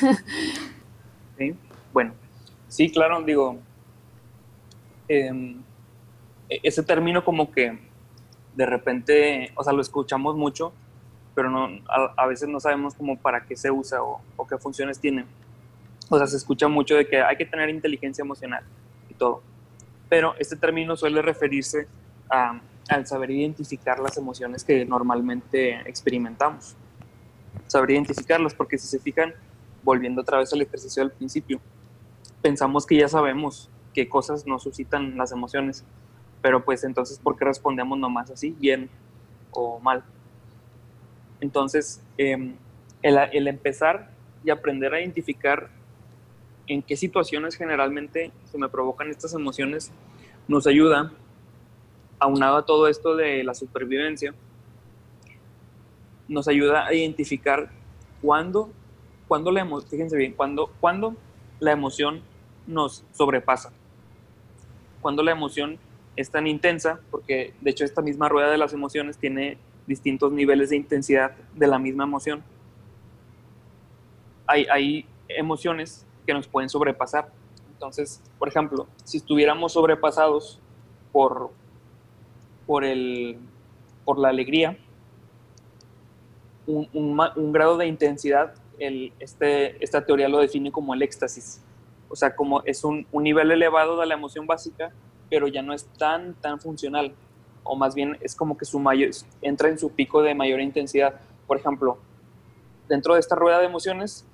Sí, 1.36 1.52
bueno, 1.92 2.12
sí, 2.68 2.90
claro, 2.90 3.22
digo, 3.22 3.58
eh, 5.08 5.28
e-, 5.28 5.56
ese 6.62 6.82
término 6.82 7.24
como 7.24 7.50
que 7.50 7.78
de 8.54 8.66
repente, 8.66 9.52
o 9.56 9.64
sea, 9.64 9.72
lo 9.72 9.82
escuchamos 9.82 10.36
mucho, 10.36 10.72
pero 11.34 11.50
no, 11.50 11.68
a, 12.16 12.26
veces 12.26 12.48
no 12.48 12.60
sabemos 12.60 12.94
como 12.94 13.18
para 13.18 13.44
qué 13.44 13.56
se 13.56 13.70
usa 13.70 14.02
o, 14.02 14.20
qué 14.48 14.56
funciones 14.58 15.00
tiene. 15.00 15.26
O 16.08 16.16
sea, 16.18 16.26
se 16.26 16.36
escucha 16.36 16.68
mucho 16.68 16.94
de 16.94 17.08
que 17.08 17.20
hay 17.20 17.36
que 17.36 17.46
tener 17.46 17.68
inteligencia 17.68 18.22
emocional 18.22 18.62
y 19.10 19.14
todo. 19.14 19.42
Pero 20.08 20.34
este 20.38 20.56
término 20.56 20.96
suele 20.96 21.22
referirse 21.22 21.88
a, 22.30 22.60
al 22.88 23.06
saber 23.06 23.30
identificar 23.30 23.98
las 23.98 24.16
emociones 24.16 24.62
que 24.62 24.84
normalmente 24.84 25.80
experimentamos. 25.88 26.76
Saber 27.66 27.90
identificarlas, 27.92 28.54
porque 28.54 28.78
si 28.78 28.86
se 28.86 29.00
fijan, 29.00 29.34
volviendo 29.82 30.20
otra 30.20 30.38
vez 30.38 30.52
al 30.52 30.62
ejercicio 30.62 31.02
del 31.02 31.12
principio, 31.12 31.60
pensamos 32.42 32.86
que 32.86 32.96
ya 32.96 33.08
sabemos 33.08 33.70
qué 33.92 34.08
cosas 34.08 34.46
nos 34.46 34.62
suscitan 34.62 35.16
las 35.16 35.32
emociones, 35.32 35.84
pero 36.44 36.62
pues 36.62 36.84
entonces, 36.84 37.18
¿por 37.18 37.38
qué 37.38 37.46
respondemos 37.46 37.98
nomás 37.98 38.30
así, 38.30 38.54
bien 38.60 38.90
o 39.50 39.80
mal? 39.80 40.04
Entonces, 41.40 42.02
em, 42.18 42.56
el, 43.00 43.48
empezar 43.48 44.10
y 44.44 44.50
aprender 44.50 44.92
a 44.92 45.00
identificar 45.00 45.70
en 46.66 46.82
qué 46.82 46.98
situaciones 46.98 47.54
generalmente 47.54 48.30
se 48.44 48.58
me 48.58 48.68
provocan 48.68 49.08
estas 49.08 49.32
emociones 49.32 49.90
nos 50.46 50.66
ayuda, 50.66 51.14
aunado 52.18 52.58
a 52.58 52.66
todo 52.66 52.88
esto 52.88 53.16
de 53.16 53.42
la 53.42 53.54
supervivencia, 53.54 54.34
nos 56.28 56.46
ayuda 56.46 56.84
a 56.84 56.92
identificar 56.92 57.70
cuándo, 58.20 58.70
cuándo 59.28 59.50
la 59.50 59.62
emoción, 59.62 59.90
fíjense 59.90 60.16
bien, 60.18 60.34
cuándo, 60.34 60.70
cuándo 60.78 61.16
la 61.58 61.72
emoción 61.72 62.20
nos 62.66 63.02
sobrepasa, 63.14 63.72
cuando 65.00 65.22
la 65.22 65.32
emoción 65.32 65.78
es 66.16 66.30
tan 66.30 66.46
intensa, 66.46 67.00
porque 67.10 67.54
de 67.60 67.70
hecho 67.70 67.84
esta 67.84 68.02
misma 68.02 68.28
rueda 68.28 68.50
de 68.50 68.58
las 68.58 68.72
emociones 68.72 69.18
tiene 69.18 69.58
distintos 69.86 70.32
niveles 70.32 70.70
de 70.70 70.76
intensidad 70.76 71.32
de 71.54 71.66
la 71.66 71.78
misma 71.78 72.04
emoción. 72.04 72.42
Hay, 74.46 74.66
hay 74.70 75.06
emociones 75.28 76.06
que 76.26 76.32
nos 76.32 76.46
pueden 76.46 76.68
sobrepasar. 76.68 77.30
Entonces, 77.72 78.22
por 78.38 78.48
ejemplo, 78.48 78.86
si 79.04 79.18
estuviéramos 79.18 79.72
sobrepasados 79.72 80.60
por, 81.12 81.50
por, 82.66 82.84
el, 82.84 83.38
por 84.04 84.18
la 84.18 84.28
alegría, 84.28 84.78
un, 86.66 87.52
grado 87.52 87.76
de 87.76 87.86
intensidad, 87.86 88.54
este, 88.78 89.82
esta 89.84 90.04
teoría 90.04 90.28
lo 90.28 90.38
define 90.38 90.72
como 90.72 90.94
el 90.94 91.02
éxtasis. 91.02 91.60
O 92.08 92.16
sea, 92.16 92.34
como 92.34 92.62
es 92.62 92.84
un, 92.84 93.06
un 93.12 93.22
nivel 93.22 93.50
elevado 93.50 93.98
de 93.98 94.06
la 94.06 94.14
emoción 94.14 94.46
básica 94.46 94.92
pero 95.34 95.48
ya 95.48 95.62
no 95.62 95.72
es 95.72 95.86
tan, 95.98 96.34
tan 96.34 96.60
funcional, 96.60 97.12
o 97.64 97.74
más 97.74 97.96
bien 97.96 98.16
es 98.20 98.36
como 98.36 98.56
que 98.56 98.64
su 98.64 98.78
mayor, 98.78 99.10
entra 99.42 99.68
en 99.68 99.80
su 99.80 99.90
pico 99.90 100.22
de 100.22 100.32
mayor 100.32 100.60
intensidad. 100.60 101.20
Por 101.48 101.56
ejemplo, 101.56 101.98
dentro 102.88 103.14
de 103.14 103.20
esta 103.20 103.34
rueda 103.34 103.58
de 103.58 103.66
emociones, 103.66 104.24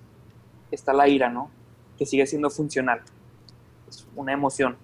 está 0.71 0.93
la 0.93 1.09
ira, 1.09 1.31
¿no? 1.31 1.51
Que 1.97 2.05
sigue 2.05 2.27
siendo 2.27 2.51
funcional. 2.51 3.01
Es 3.89 4.07
una 4.15 4.35
emoción. 4.35 4.77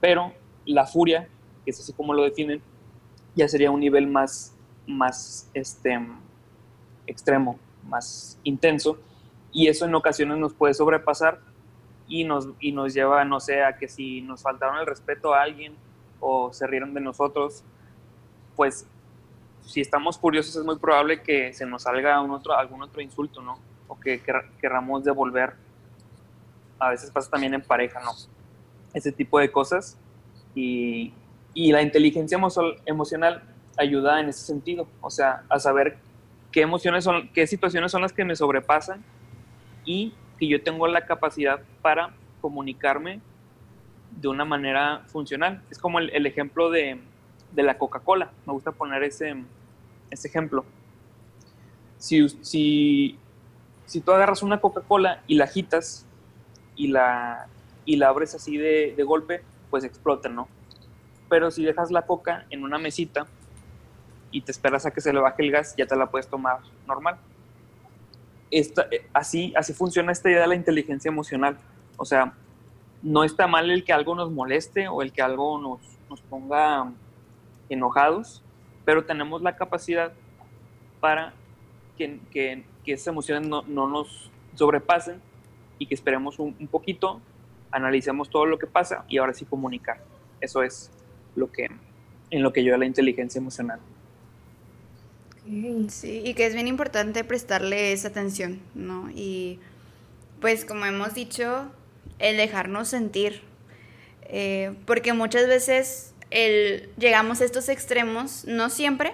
Pero 0.00 0.32
la 0.64 0.86
furia, 0.86 1.28
que 1.66 1.70
es 1.70 1.78
así 1.78 1.92
como 1.92 2.14
lo 2.14 2.22
definen, 2.22 2.62
ya 3.34 3.46
sería 3.46 3.70
un 3.70 3.80
nivel 3.80 4.06
más, 4.06 4.54
más 4.86 5.50
este, 5.52 6.00
extremo, 7.06 7.58
más 7.86 8.38
intenso. 8.42 8.96
Y 9.52 9.68
eso 9.68 9.84
en 9.84 9.94
ocasiones 9.94 10.38
nos 10.38 10.54
puede 10.54 10.72
sobrepasar 10.72 11.40
y 12.12 12.24
nos, 12.24 12.46
y 12.60 12.72
nos 12.72 12.92
lleva, 12.92 13.24
no 13.24 13.40
sé, 13.40 13.64
a 13.64 13.78
que 13.78 13.88
si 13.88 14.20
nos 14.20 14.42
faltaron 14.42 14.78
el 14.78 14.84
respeto 14.84 15.32
a 15.32 15.40
alguien 15.40 15.74
o 16.20 16.52
se 16.52 16.66
rieron 16.66 16.92
de 16.92 17.00
nosotros, 17.00 17.64
pues 18.54 18.86
si 19.64 19.80
estamos 19.80 20.18
curiosos 20.18 20.54
es 20.56 20.62
muy 20.62 20.76
probable 20.76 21.22
que 21.22 21.54
se 21.54 21.64
nos 21.64 21.84
salga 21.84 22.20
un 22.20 22.30
otro, 22.32 22.54
algún 22.54 22.82
otro 22.82 23.00
insulto, 23.00 23.40
¿no? 23.40 23.58
O 23.88 23.98
que 23.98 24.20
querramos 24.60 25.04
devolver. 25.04 25.54
A 26.78 26.90
veces 26.90 27.10
pasa 27.10 27.30
también 27.30 27.54
en 27.54 27.62
pareja, 27.62 27.98
¿no? 28.00 28.10
Ese 28.92 29.10
tipo 29.10 29.38
de 29.38 29.50
cosas. 29.50 29.96
Y, 30.54 31.14
y 31.54 31.72
la 31.72 31.80
inteligencia 31.80 32.38
emocional 32.84 33.42
ayuda 33.78 34.20
en 34.20 34.28
ese 34.28 34.44
sentido, 34.44 34.86
o 35.00 35.08
sea, 35.08 35.44
a 35.48 35.58
saber 35.58 35.96
qué 36.50 36.60
emociones 36.60 37.04
son, 37.04 37.30
qué 37.32 37.46
situaciones 37.46 37.90
son 37.90 38.02
las 38.02 38.12
que 38.12 38.22
me 38.26 38.36
sobrepasan 38.36 39.02
y 39.86 40.12
que 40.38 40.46
yo 40.46 40.62
tengo 40.62 40.86
la 40.86 41.06
capacidad 41.06 41.62
para 41.82 42.14
comunicarme 42.40 43.20
de 44.10 44.28
una 44.28 44.44
manera 44.44 45.02
funcional. 45.06 45.62
Es 45.70 45.78
como 45.78 45.98
el, 45.98 46.26
ejemplo 46.26 46.70
de, 46.70 47.00
de 47.52 47.62
la 47.62 47.78
Coca-Cola. 47.78 48.30
Me 48.46 48.52
gusta 48.52 48.72
poner 48.72 49.02
ese, 49.02 49.34
ese 50.10 50.28
ejemplo. 50.28 50.64
Si, 51.98 52.28
si, 52.28 53.18
si 53.86 54.00
tú 54.00 54.12
agarras 54.12 54.42
una 54.42 54.60
Coca-Cola 54.60 55.22
y 55.26 55.36
la 55.36 55.44
agitas 55.44 56.06
y 56.76 56.88
la, 56.88 57.46
y 57.84 57.96
la 57.96 58.08
abres 58.08 58.34
así 58.34 58.56
de, 58.56 58.94
de 58.96 59.02
golpe, 59.02 59.42
pues 59.70 59.84
explota, 59.84 60.28
¿no? 60.28 60.48
Pero 61.28 61.50
si 61.50 61.64
dejas 61.64 61.90
la 61.90 62.02
coca 62.02 62.44
en 62.50 62.62
una 62.62 62.78
mesita 62.78 63.26
y 64.30 64.42
te 64.42 64.52
esperas 64.52 64.84
a 64.86 64.90
que 64.90 65.00
se 65.00 65.12
le 65.12 65.20
baje 65.20 65.42
el 65.42 65.50
gas, 65.50 65.74
ya 65.76 65.86
te 65.86 65.96
la 65.96 66.10
puedes 66.10 66.28
tomar 66.28 66.58
normal. 66.86 67.18
Esta, 68.50 68.86
eh, 68.90 69.06
así, 69.14 69.52
así 69.56 69.72
funciona 69.72 70.12
esta 70.12 70.30
idea 70.30 70.42
de 70.42 70.48
la 70.48 70.54
inteligencia 70.54 71.08
emocional. 71.08 71.58
O 72.02 72.04
sea, 72.04 72.32
no 73.00 73.22
está 73.22 73.46
mal 73.46 73.70
el 73.70 73.84
que 73.84 73.92
algo 73.92 74.16
nos 74.16 74.28
moleste 74.28 74.88
o 74.88 75.02
el 75.02 75.12
que 75.12 75.22
algo 75.22 75.56
nos, 75.56 75.78
nos 76.10 76.20
ponga 76.20 76.90
enojados, 77.68 78.42
pero 78.84 79.04
tenemos 79.04 79.40
la 79.40 79.54
capacidad 79.54 80.12
para 80.98 81.32
que, 81.96 82.18
que, 82.32 82.64
que 82.84 82.94
esas 82.94 83.06
emociones 83.06 83.48
no, 83.48 83.62
no, 83.62 83.86
nos 83.86 84.32
sobrepasen 84.56 85.20
y 85.78 85.86
que 85.86 85.94
esperemos 85.94 86.40
un, 86.40 86.54
poquito, 86.66 87.20
analicemos 87.70 88.28
todo 88.28 88.46
lo 88.46 88.58
que 88.58 88.66
pasa 88.66 89.04
y 89.08 89.18
ahora 89.18 89.32
sí 89.32 89.44
comunicar. 89.44 90.02
Eso 90.40 90.64
es 90.64 90.90
lo 91.36 91.52
que, 91.52 91.68
en 92.30 92.42
lo 92.42 92.52
que 92.52 92.64
yo 92.64 92.76
la 92.76 92.84
inteligencia 92.84 93.38
emocional. 93.38 93.78
Sí, 95.86 96.20
y 96.24 96.34
que 96.34 96.46
es 96.46 96.54
bien 96.54 96.66
importante 96.66 97.22
prestarle 97.22 97.92
esa 97.92 98.08
atención, 98.08 98.60
¿no? 98.74 99.08
Y 99.14 99.60
pues 100.40 100.64
como 100.64 100.84
hemos 100.84 101.14
dicho, 101.14 101.70
el 102.22 102.36
dejarnos 102.38 102.88
sentir, 102.88 103.42
eh, 104.22 104.74
porque 104.86 105.12
muchas 105.12 105.46
veces 105.46 106.14
llegamos 106.96 107.42
a 107.42 107.44
estos 107.44 107.68
extremos, 107.68 108.46
no 108.46 108.70
siempre, 108.70 109.12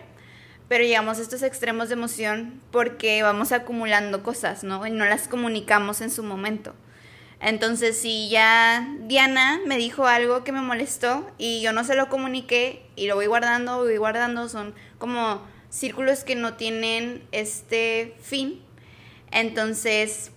pero 0.68 0.85
llegamos 0.85 1.18
a 1.18 1.23
estos 1.23 1.42
extremos 1.42 1.88
de 1.88 1.94
emoción 1.94 2.61
porque 2.71 3.23
vamos 3.23 3.51
acumulando 3.51 4.23
cosas, 4.23 4.62
¿no? 4.62 4.87
Y 4.87 4.90
no 4.90 5.07
las 5.07 5.27
comunicamos 5.27 6.01
en 6.03 6.11
su 6.11 6.23
momento. 6.23 6.75
Entonces, 7.40 7.97
si 7.99 8.29
ya 8.29 8.87
Diana 9.01 9.61
me 9.66 9.79
dijo 9.79 10.07
algo 10.07 10.44
que 10.44 10.53
me 10.53 10.61
molestó 10.61 11.29
y 11.38 11.62
yo 11.62 11.73
no 11.73 11.85
se 11.85 11.94
lo 11.94 12.09
comuniqué 12.09 12.85
y 12.94 13.07
lo 13.07 13.14
voy 13.14 13.27
guardando, 13.27 13.79
voy 13.79 13.97
guardando, 13.97 14.49
son 14.49 14.75
como 14.99 15.42
círculos 15.71 16.25
que 16.25 16.35
no 16.35 16.55
tienen 16.55 17.27
este 17.33 18.14
fin. 18.21 18.61
Entonces, 19.31 20.33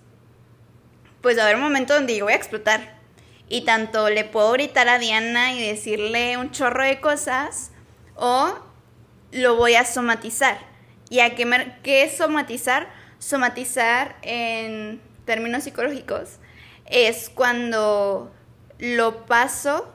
pues 1.21 1.38
va 1.38 1.41
a 1.41 1.45
haber 1.45 1.57
un 1.57 1.63
momento 1.63 1.93
donde 1.93 2.15
yo 2.15 2.25
voy 2.25 2.34
a 2.34 2.38
explotar. 2.38 2.99
Y 3.47 3.65
tanto 3.65 4.10
le 4.10 4.23
puedo 4.23 4.51
gritar 4.53 4.88
a 4.88 4.97
Diana 4.97 5.53
y 5.53 5.67
decirle 5.67 6.38
un 6.38 6.51
chorro 6.51 6.84
de 6.84 7.01
cosas, 7.01 7.71
o 8.15 8.57
lo 9.31 9.55
voy 9.55 9.75
a 9.75 9.86
somatizar. 9.86 10.57
¿Y 11.10 11.19
a 11.19 11.36
qué, 11.36 11.73
qué 11.84 12.10
somatizar? 12.10 12.89
Somatizar 13.19 14.15
en 14.21 15.01
términos 15.25 15.63
psicológicos 15.63 16.39
es 16.86 17.29
cuando 17.29 18.31
lo 18.79 19.25
paso, 19.25 19.93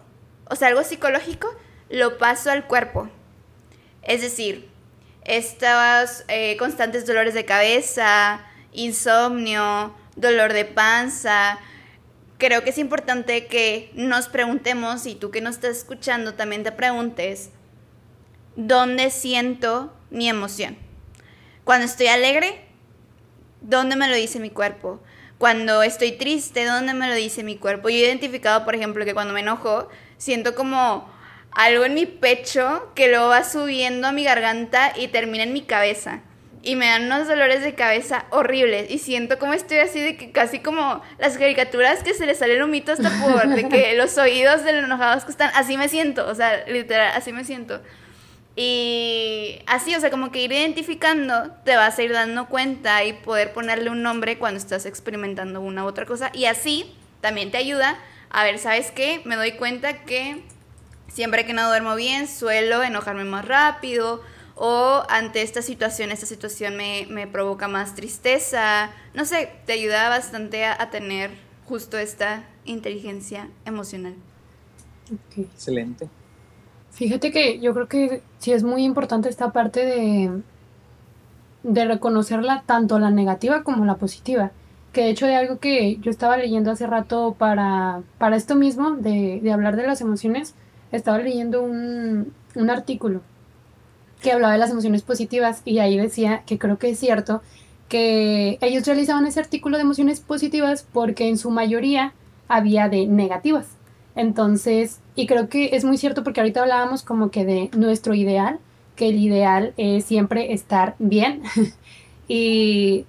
o 0.48 0.56
sea, 0.56 0.68
algo 0.68 0.82
psicológico, 0.82 1.48
lo 1.88 2.18
paso 2.18 2.50
al 2.50 2.66
cuerpo. 2.66 3.08
Es 4.02 4.22
decir, 4.22 4.68
estos 5.24 6.24
eh, 6.28 6.56
constantes 6.56 7.06
dolores 7.06 7.34
de 7.34 7.44
cabeza, 7.44 8.44
insomnio, 8.72 9.94
dolor 10.16 10.52
de 10.52 10.64
panza. 10.64 11.59
Creo 12.38 12.64
que 12.64 12.70
es 12.70 12.79
importante 12.79 13.46
que 13.46 13.90
nos 13.94 14.29
preguntemos, 14.29 15.07
y 15.07 15.14
tú 15.14 15.31
que 15.31 15.40
nos 15.40 15.57
estás 15.57 15.79
escuchando 15.79 16.35
también 16.35 16.64
te 16.64 16.72
preguntes, 16.72 17.50
¿dónde 18.57 19.11
siento 19.11 19.94
mi 20.11 20.29
emoción? 20.29 20.76
Cuando 21.64 21.87
estoy 21.87 22.09
alegre, 22.09 22.66
¿dónde 23.61 23.96
me 23.96 24.09
lo 24.09 24.14
dice 24.14 24.40
mi 24.40 24.50
cuerpo? 24.50 25.00
Cuando 25.38 25.83
estoy 25.83 26.12
triste, 26.12 26.64
¿dónde 26.64 26.94
me 26.94 27.09
lo 27.09 27.14
dice 27.14 27.42
mi 27.42 27.57
cuerpo? 27.57 27.88
Yo 27.88 27.96
he 27.96 28.07
identificado, 28.07 28.64
por 28.64 28.74
ejemplo, 28.74 29.05
que 29.05 29.14
cuando 29.14 29.35
me 29.35 29.40
enojo, 29.40 29.88
siento 30.16 30.55
como 30.55 31.11
algo 31.50 31.85
en 31.85 31.94
mi 31.94 32.07
pecho 32.07 32.92
que 32.94 33.09
luego 33.09 33.29
va 33.29 33.44
subiendo 33.44 34.07
a 34.07 34.12
mi 34.12 34.24
garganta 34.24 34.92
y 34.96 35.09
termina 35.09 35.44
en 35.44 35.52
mi 35.52 35.62
cabeza. 35.62 36.22
Y 36.66 36.74
me 36.74 36.87
dan 36.87 37.05
unos 37.05 37.29
dolores 37.29 37.62
de 37.62 37.76
cabeza 37.76 38.26
horribles. 38.31 38.90
Y 38.90 38.98
siento 38.98 39.38
como 39.38 39.52
estoy 39.52 39.79
así 39.79 40.00
de 40.00 40.16
que 40.16 40.33
casi 40.33 40.59
como 40.59 41.00
las 41.16 41.38
caricaturas 41.38 42.02
que 42.02 42.12
se 42.12 42.26
le 42.26 42.35
sale 42.35 42.57
el 42.57 42.62
humito 42.64 42.90
hasta 42.90 43.09
por 43.22 43.46
de 43.46 43.68
que 43.68 43.94
los 43.96 44.18
oídos 44.18 44.64
de 44.64 44.72
los 44.72 44.83
enojados 44.83 45.24
que 45.24 45.31
están. 45.31 45.52
Así 45.55 45.76
me 45.76 45.88
siento, 45.88 46.26
o 46.26 46.35
sea, 46.35 46.66
literal, 46.66 47.12
así 47.14 47.33
me 47.33 47.44
siento. 47.44 47.81
Y 48.57 49.61
así, 49.68 49.94
o 49.94 50.00
sea, 50.00 50.11
como 50.11 50.33
que 50.33 50.42
ir 50.42 50.50
identificando, 50.50 51.52
te 51.64 51.76
vas 51.76 52.00
a 52.00 52.02
ir 52.02 52.11
dando 52.11 52.48
cuenta 52.48 53.05
y 53.05 53.12
poder 53.12 53.52
ponerle 53.52 53.88
un 53.88 54.02
nombre 54.02 54.37
cuando 54.37 54.59
estás 54.59 54.87
experimentando 54.87 55.61
una 55.61 55.85
u 55.85 55.87
otra 55.87 56.05
cosa. 56.05 56.33
Y 56.35 56.46
así 56.46 56.92
también 57.20 57.52
te 57.52 57.59
ayuda 57.59 57.96
a 58.31 58.42
ver, 58.42 58.59
¿sabes 58.59 58.90
qué? 58.90 59.22
Me 59.24 59.37
doy 59.37 59.52
cuenta 59.52 60.02
que 60.02 60.42
siempre 61.07 61.46
que 61.46 61.52
no 61.52 61.68
duermo 61.68 61.94
bien 61.94 62.26
suelo 62.26 62.83
enojarme 62.83 63.22
más 63.22 63.44
rápido 63.44 64.20
o 64.56 65.02
ante 65.10 65.42
esta 65.42 65.60
situación, 65.60 66.10
esta 66.10 66.26
situación 66.26 66.76
me, 66.76 67.06
me 67.10 67.26
provoca 67.26 67.68
más 67.68 67.94
tristeza. 67.94 68.90
No 69.14 69.26
sé, 69.26 69.50
te 69.66 69.74
ayuda 69.74 70.08
bastante 70.08 70.64
a, 70.64 70.90
tener 70.90 71.30
justo 71.66 71.98
esta 71.98 72.44
inteligencia 72.64 73.48
emocional. 73.66 74.14
Excelente. 75.36 76.08
Fíjate 76.90 77.30
que 77.30 77.60
yo 77.60 77.74
creo 77.74 77.86
que 77.86 78.22
sí 78.38 78.52
es 78.52 78.62
muy 78.62 78.82
importante 78.84 79.28
esta 79.28 79.52
parte 79.52 79.84
de, 79.84 80.42
de 81.62 81.84
reconocerla 81.84 82.62
tanto 82.64 82.98
la 82.98 83.10
negativa 83.10 83.62
como 83.62 83.84
la 83.84 83.96
positiva. 83.96 84.52
Que 84.94 85.02
de 85.02 85.10
hecho 85.10 85.26
de 85.26 85.36
algo 85.36 85.58
que 85.58 85.98
yo 85.98 86.10
estaba 86.10 86.38
leyendo 86.38 86.70
hace 86.70 86.86
rato 86.86 87.36
para, 87.38 88.00
para 88.16 88.36
esto 88.36 88.54
mismo, 88.54 88.92
de, 88.92 89.40
de 89.42 89.52
hablar 89.52 89.76
de 89.76 89.86
las 89.86 90.00
emociones, 90.00 90.54
estaba 90.92 91.18
leyendo 91.18 91.62
un, 91.62 92.32
un 92.54 92.70
artículo 92.70 93.20
que 94.26 94.32
hablaba 94.32 94.54
de 94.54 94.58
las 94.58 94.72
emociones 94.72 95.02
positivas 95.02 95.62
y 95.64 95.78
ahí 95.78 95.96
decía 95.96 96.42
que 96.46 96.58
creo 96.58 96.80
que 96.80 96.90
es 96.90 96.98
cierto 96.98 97.42
que 97.88 98.58
ellos 98.60 98.84
realizaban 98.84 99.24
ese 99.24 99.38
artículo 99.38 99.76
de 99.76 99.84
emociones 99.84 100.18
positivas 100.18 100.84
porque 100.92 101.28
en 101.28 101.38
su 101.38 101.52
mayoría 101.52 102.12
había 102.48 102.88
de 102.88 103.06
negativas. 103.06 103.68
Entonces, 104.16 104.98
y 105.14 105.28
creo 105.28 105.48
que 105.48 105.76
es 105.76 105.84
muy 105.84 105.96
cierto 105.96 106.24
porque 106.24 106.40
ahorita 106.40 106.62
hablábamos 106.62 107.04
como 107.04 107.30
que 107.30 107.44
de 107.44 107.70
nuestro 107.76 108.14
ideal, 108.14 108.58
que 108.96 109.10
el 109.10 109.18
ideal 109.18 109.74
es 109.76 110.06
siempre 110.06 110.52
estar 110.52 110.96
bien. 110.98 111.42
y 112.26 113.04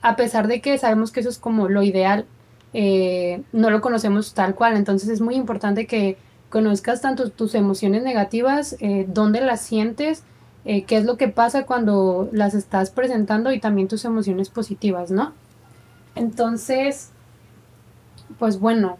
a 0.00 0.14
pesar 0.14 0.46
de 0.46 0.60
que 0.60 0.78
sabemos 0.78 1.10
que 1.10 1.18
eso 1.18 1.28
es 1.28 1.38
como 1.38 1.68
lo 1.68 1.82
ideal, 1.82 2.24
eh, 2.72 3.42
no 3.50 3.70
lo 3.70 3.80
conocemos 3.80 4.32
tal 4.32 4.54
cual. 4.54 4.76
Entonces 4.76 5.08
es 5.08 5.20
muy 5.20 5.34
importante 5.34 5.88
que 5.88 6.18
conozcas 6.50 7.00
tanto 7.00 7.30
tus 7.30 7.56
emociones 7.56 8.04
negativas, 8.04 8.76
eh, 8.78 9.06
dónde 9.08 9.40
las 9.40 9.60
sientes, 9.60 10.22
eh, 10.68 10.82
qué 10.82 10.96
es 10.96 11.04
lo 11.04 11.16
que 11.16 11.28
pasa 11.28 11.64
cuando 11.64 12.28
las 12.32 12.52
estás 12.54 12.90
presentando 12.90 13.52
y 13.52 13.60
también 13.60 13.86
tus 13.86 14.04
emociones 14.04 14.50
positivas, 14.50 15.12
¿no? 15.12 15.32
Entonces, 16.16 17.12
pues 18.40 18.58
bueno, 18.58 18.98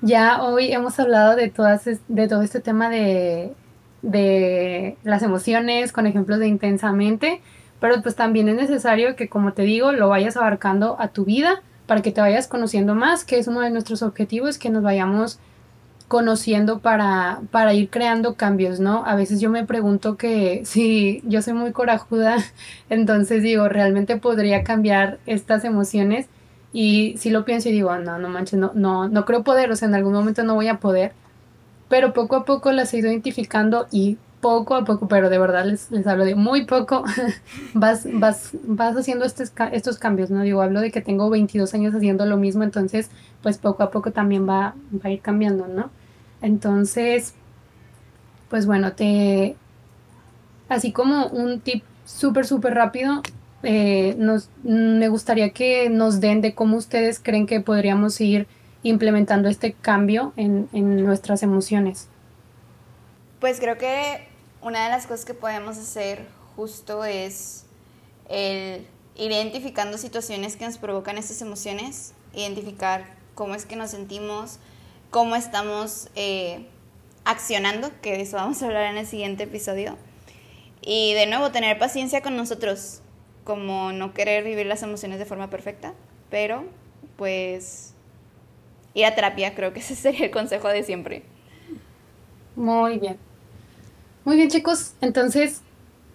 ya 0.00 0.42
hoy 0.42 0.72
hemos 0.72 0.98
hablado 0.98 1.36
de, 1.36 1.50
todas, 1.50 1.84
de 1.84 2.28
todo 2.28 2.40
este 2.40 2.60
tema 2.60 2.88
de, 2.88 3.52
de 4.00 4.96
las 5.02 5.22
emociones 5.22 5.92
con 5.92 6.06
ejemplos 6.06 6.38
de 6.38 6.48
intensamente, 6.48 7.42
pero 7.80 8.00
pues 8.00 8.16
también 8.16 8.48
es 8.48 8.56
necesario 8.56 9.14
que, 9.14 9.28
como 9.28 9.52
te 9.52 9.62
digo, 9.62 9.92
lo 9.92 10.08
vayas 10.08 10.38
abarcando 10.38 10.96
a 10.98 11.08
tu 11.08 11.26
vida 11.26 11.60
para 11.86 12.00
que 12.00 12.12
te 12.12 12.22
vayas 12.22 12.48
conociendo 12.48 12.94
más, 12.94 13.26
que 13.26 13.38
es 13.38 13.46
uno 13.46 13.60
de 13.60 13.68
nuestros 13.68 14.02
objetivos, 14.02 14.56
que 14.56 14.70
nos 14.70 14.82
vayamos 14.82 15.38
conociendo 16.08 16.80
para, 16.80 17.42
para 17.50 17.74
ir 17.74 17.90
creando 17.90 18.34
cambios, 18.34 18.80
¿no? 18.80 19.04
A 19.06 19.14
veces 19.14 19.40
yo 19.40 19.50
me 19.50 19.64
pregunto 19.64 20.16
que 20.16 20.62
si 20.64 21.22
yo 21.24 21.42
soy 21.42 21.52
muy 21.52 21.72
corajuda, 21.72 22.38
entonces 22.90 23.42
digo, 23.42 23.68
realmente 23.68 24.16
podría 24.16 24.64
cambiar 24.64 25.18
estas 25.26 25.64
emociones 25.64 26.26
y 26.72 27.14
si 27.18 27.30
lo 27.30 27.44
pienso 27.44 27.68
y 27.68 27.72
digo, 27.72 27.96
no, 27.98 28.18
no 28.18 28.28
manches, 28.28 28.58
no, 28.58 28.72
no, 28.74 29.08
no 29.08 29.24
creo 29.24 29.42
poder, 29.42 29.70
o 29.70 29.76
sea, 29.76 29.88
en 29.88 29.94
algún 29.94 30.12
momento 30.12 30.42
no 30.44 30.54
voy 30.54 30.68
a 30.68 30.80
poder, 30.80 31.12
pero 31.88 32.12
poco 32.12 32.36
a 32.36 32.44
poco 32.44 32.72
las 32.72 32.92
he 32.92 32.98
ido 32.98 33.08
identificando 33.10 33.86
y 33.90 34.18
poco 34.40 34.74
a 34.74 34.84
poco, 34.84 35.08
pero 35.08 35.30
de 35.30 35.38
verdad 35.38 35.64
les, 35.64 35.90
les 35.90 36.06
hablo 36.06 36.24
de 36.24 36.34
muy 36.34 36.64
poco, 36.66 37.04
vas, 37.74 38.06
vas, 38.12 38.50
vas 38.64 38.96
haciendo 38.96 39.24
estos, 39.24 39.52
estos 39.72 39.98
cambios, 39.98 40.30
¿no? 40.30 40.42
Digo, 40.42 40.62
hablo 40.62 40.80
de 40.80 40.90
que 40.90 41.00
tengo 41.00 41.28
22 41.30 41.72
años 41.74 41.94
haciendo 41.94 42.26
lo 42.26 42.36
mismo, 42.36 42.62
entonces, 42.62 43.10
pues 43.42 43.58
poco 43.58 43.82
a 43.82 43.90
poco 43.90 44.12
también 44.12 44.48
va, 44.48 44.74
va 44.94 45.00
a 45.04 45.10
ir 45.10 45.20
cambiando, 45.20 45.66
¿no? 45.66 45.90
Entonces, 46.42 47.34
pues 48.48 48.66
bueno, 48.66 48.92
te, 48.92 49.56
así 50.68 50.92
como 50.92 51.26
un 51.28 51.60
tip 51.60 51.82
súper, 52.04 52.46
súper 52.46 52.74
rápido, 52.74 53.22
eh, 53.62 54.14
nos, 54.18 54.50
me 54.62 55.08
gustaría 55.08 55.50
que 55.50 55.90
nos 55.90 56.20
den 56.20 56.40
de 56.40 56.54
cómo 56.54 56.76
ustedes 56.76 57.18
creen 57.20 57.46
que 57.46 57.60
podríamos 57.60 58.20
ir 58.20 58.46
implementando 58.82 59.48
este 59.48 59.72
cambio 59.72 60.32
en, 60.36 60.68
en 60.72 61.04
nuestras 61.04 61.42
emociones. 61.42 62.08
Pues 63.40 63.58
creo 63.60 63.76
que 63.78 64.28
una 64.62 64.84
de 64.84 64.90
las 64.90 65.06
cosas 65.06 65.24
que 65.24 65.34
podemos 65.34 65.76
hacer 65.76 66.26
justo 66.56 67.04
es 67.04 67.64
el 68.28 68.86
ir 69.16 69.32
identificando 69.32 69.98
situaciones 69.98 70.56
que 70.56 70.64
nos 70.64 70.78
provocan 70.78 71.18
estas 71.18 71.42
emociones, 71.42 72.14
identificar 72.34 73.04
cómo 73.34 73.54
es 73.54 73.66
que 73.66 73.76
nos 73.76 73.90
sentimos, 73.90 74.58
cómo 75.10 75.36
estamos 75.36 76.08
eh, 76.14 76.66
accionando, 77.24 77.90
que 78.02 78.12
de 78.12 78.22
eso 78.22 78.36
vamos 78.36 78.62
a 78.62 78.66
hablar 78.66 78.90
en 78.90 78.98
el 78.98 79.06
siguiente 79.06 79.44
episodio. 79.44 79.96
Y 80.80 81.14
de 81.14 81.26
nuevo, 81.26 81.50
tener 81.50 81.78
paciencia 81.78 82.22
con 82.22 82.36
nosotros, 82.36 83.02
como 83.44 83.92
no 83.92 84.14
querer 84.14 84.44
vivir 84.44 84.66
las 84.66 84.82
emociones 84.82 85.18
de 85.18 85.24
forma 85.24 85.50
perfecta, 85.50 85.94
pero 86.30 86.64
pues 87.16 87.94
ir 88.94 89.04
a 89.04 89.14
terapia, 89.14 89.54
creo 89.54 89.72
que 89.72 89.80
ese 89.80 89.94
sería 89.96 90.26
el 90.26 90.30
consejo 90.30 90.68
de 90.68 90.82
siempre. 90.82 91.22
Muy 92.56 92.98
bien. 92.98 93.18
Muy 94.24 94.36
bien 94.36 94.48
chicos, 94.50 94.94
entonces, 95.00 95.62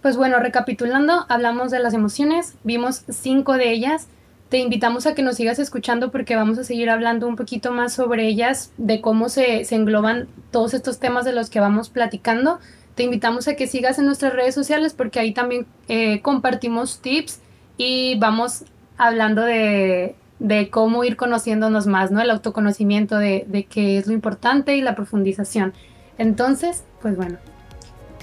pues 0.01 0.17
bueno, 0.17 0.37
recapitulando, 0.39 1.25
hablamos 1.29 1.71
de 1.71 1.79
las 1.79 1.93
emociones, 1.93 2.53
vimos 2.63 3.03
cinco 3.09 3.53
de 3.53 3.71
ellas. 3.71 4.07
Te 4.53 4.59
invitamos 4.59 5.07
a 5.07 5.15
que 5.15 5.23
nos 5.23 5.37
sigas 5.37 5.57
escuchando 5.57 6.11
porque 6.11 6.35
vamos 6.35 6.59
a 6.59 6.63
seguir 6.63 6.91
hablando 6.91 7.27
un 7.27 7.35
poquito 7.35 7.71
más 7.71 7.91
sobre 7.91 8.27
ellas, 8.27 8.71
de 8.77 9.01
cómo 9.01 9.27
se, 9.27 9.63
engloban 9.73 10.27
todos 10.51 10.75
estos 10.75 10.99
temas 10.99 11.25
de 11.25 11.33
los 11.33 11.49
que 11.49 11.59
vamos 11.59 11.89
platicando. 11.89 12.59
Te 12.93 13.01
invitamos 13.01 13.47
a 13.47 13.55
que 13.55 13.65
sigas 13.65 13.97
en 13.97 14.05
nuestras 14.05 14.31
redes 14.31 14.53
sociales 14.53 14.93
porque 14.93 15.19
ahí 15.19 15.33
también 15.33 15.65
eh, 15.87 16.21
compartimos 16.21 16.99
tips 17.01 17.39
y 17.77 18.19
vamos 18.19 18.65
hablando 18.95 19.41
de, 19.41 20.15
de, 20.37 20.69
cómo 20.69 21.03
ir 21.03 21.15
conociéndonos 21.15 21.87
más, 21.87 22.11
¿no? 22.11 22.21
El 22.21 22.29
autoconocimiento 22.29 23.17
de, 23.17 23.45
de 23.47 23.63
qué 23.63 23.97
es 23.97 24.05
lo 24.05 24.13
importante 24.13 24.77
y 24.77 24.81
la 24.81 24.93
profundización. 24.93 25.73
Entonces, 26.19 26.83
pues 27.01 27.15
bueno, 27.15 27.39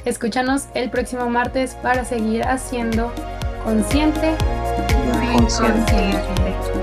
Escúchanos 0.04 0.68
el 0.74 0.90
próximo 0.90 1.28
martes 1.28 1.74
para 1.82 2.04
seguir 2.04 2.44
haciendo 2.44 3.12
consciente 3.64 4.36
y 5.30 5.36
consciente. 5.36 6.79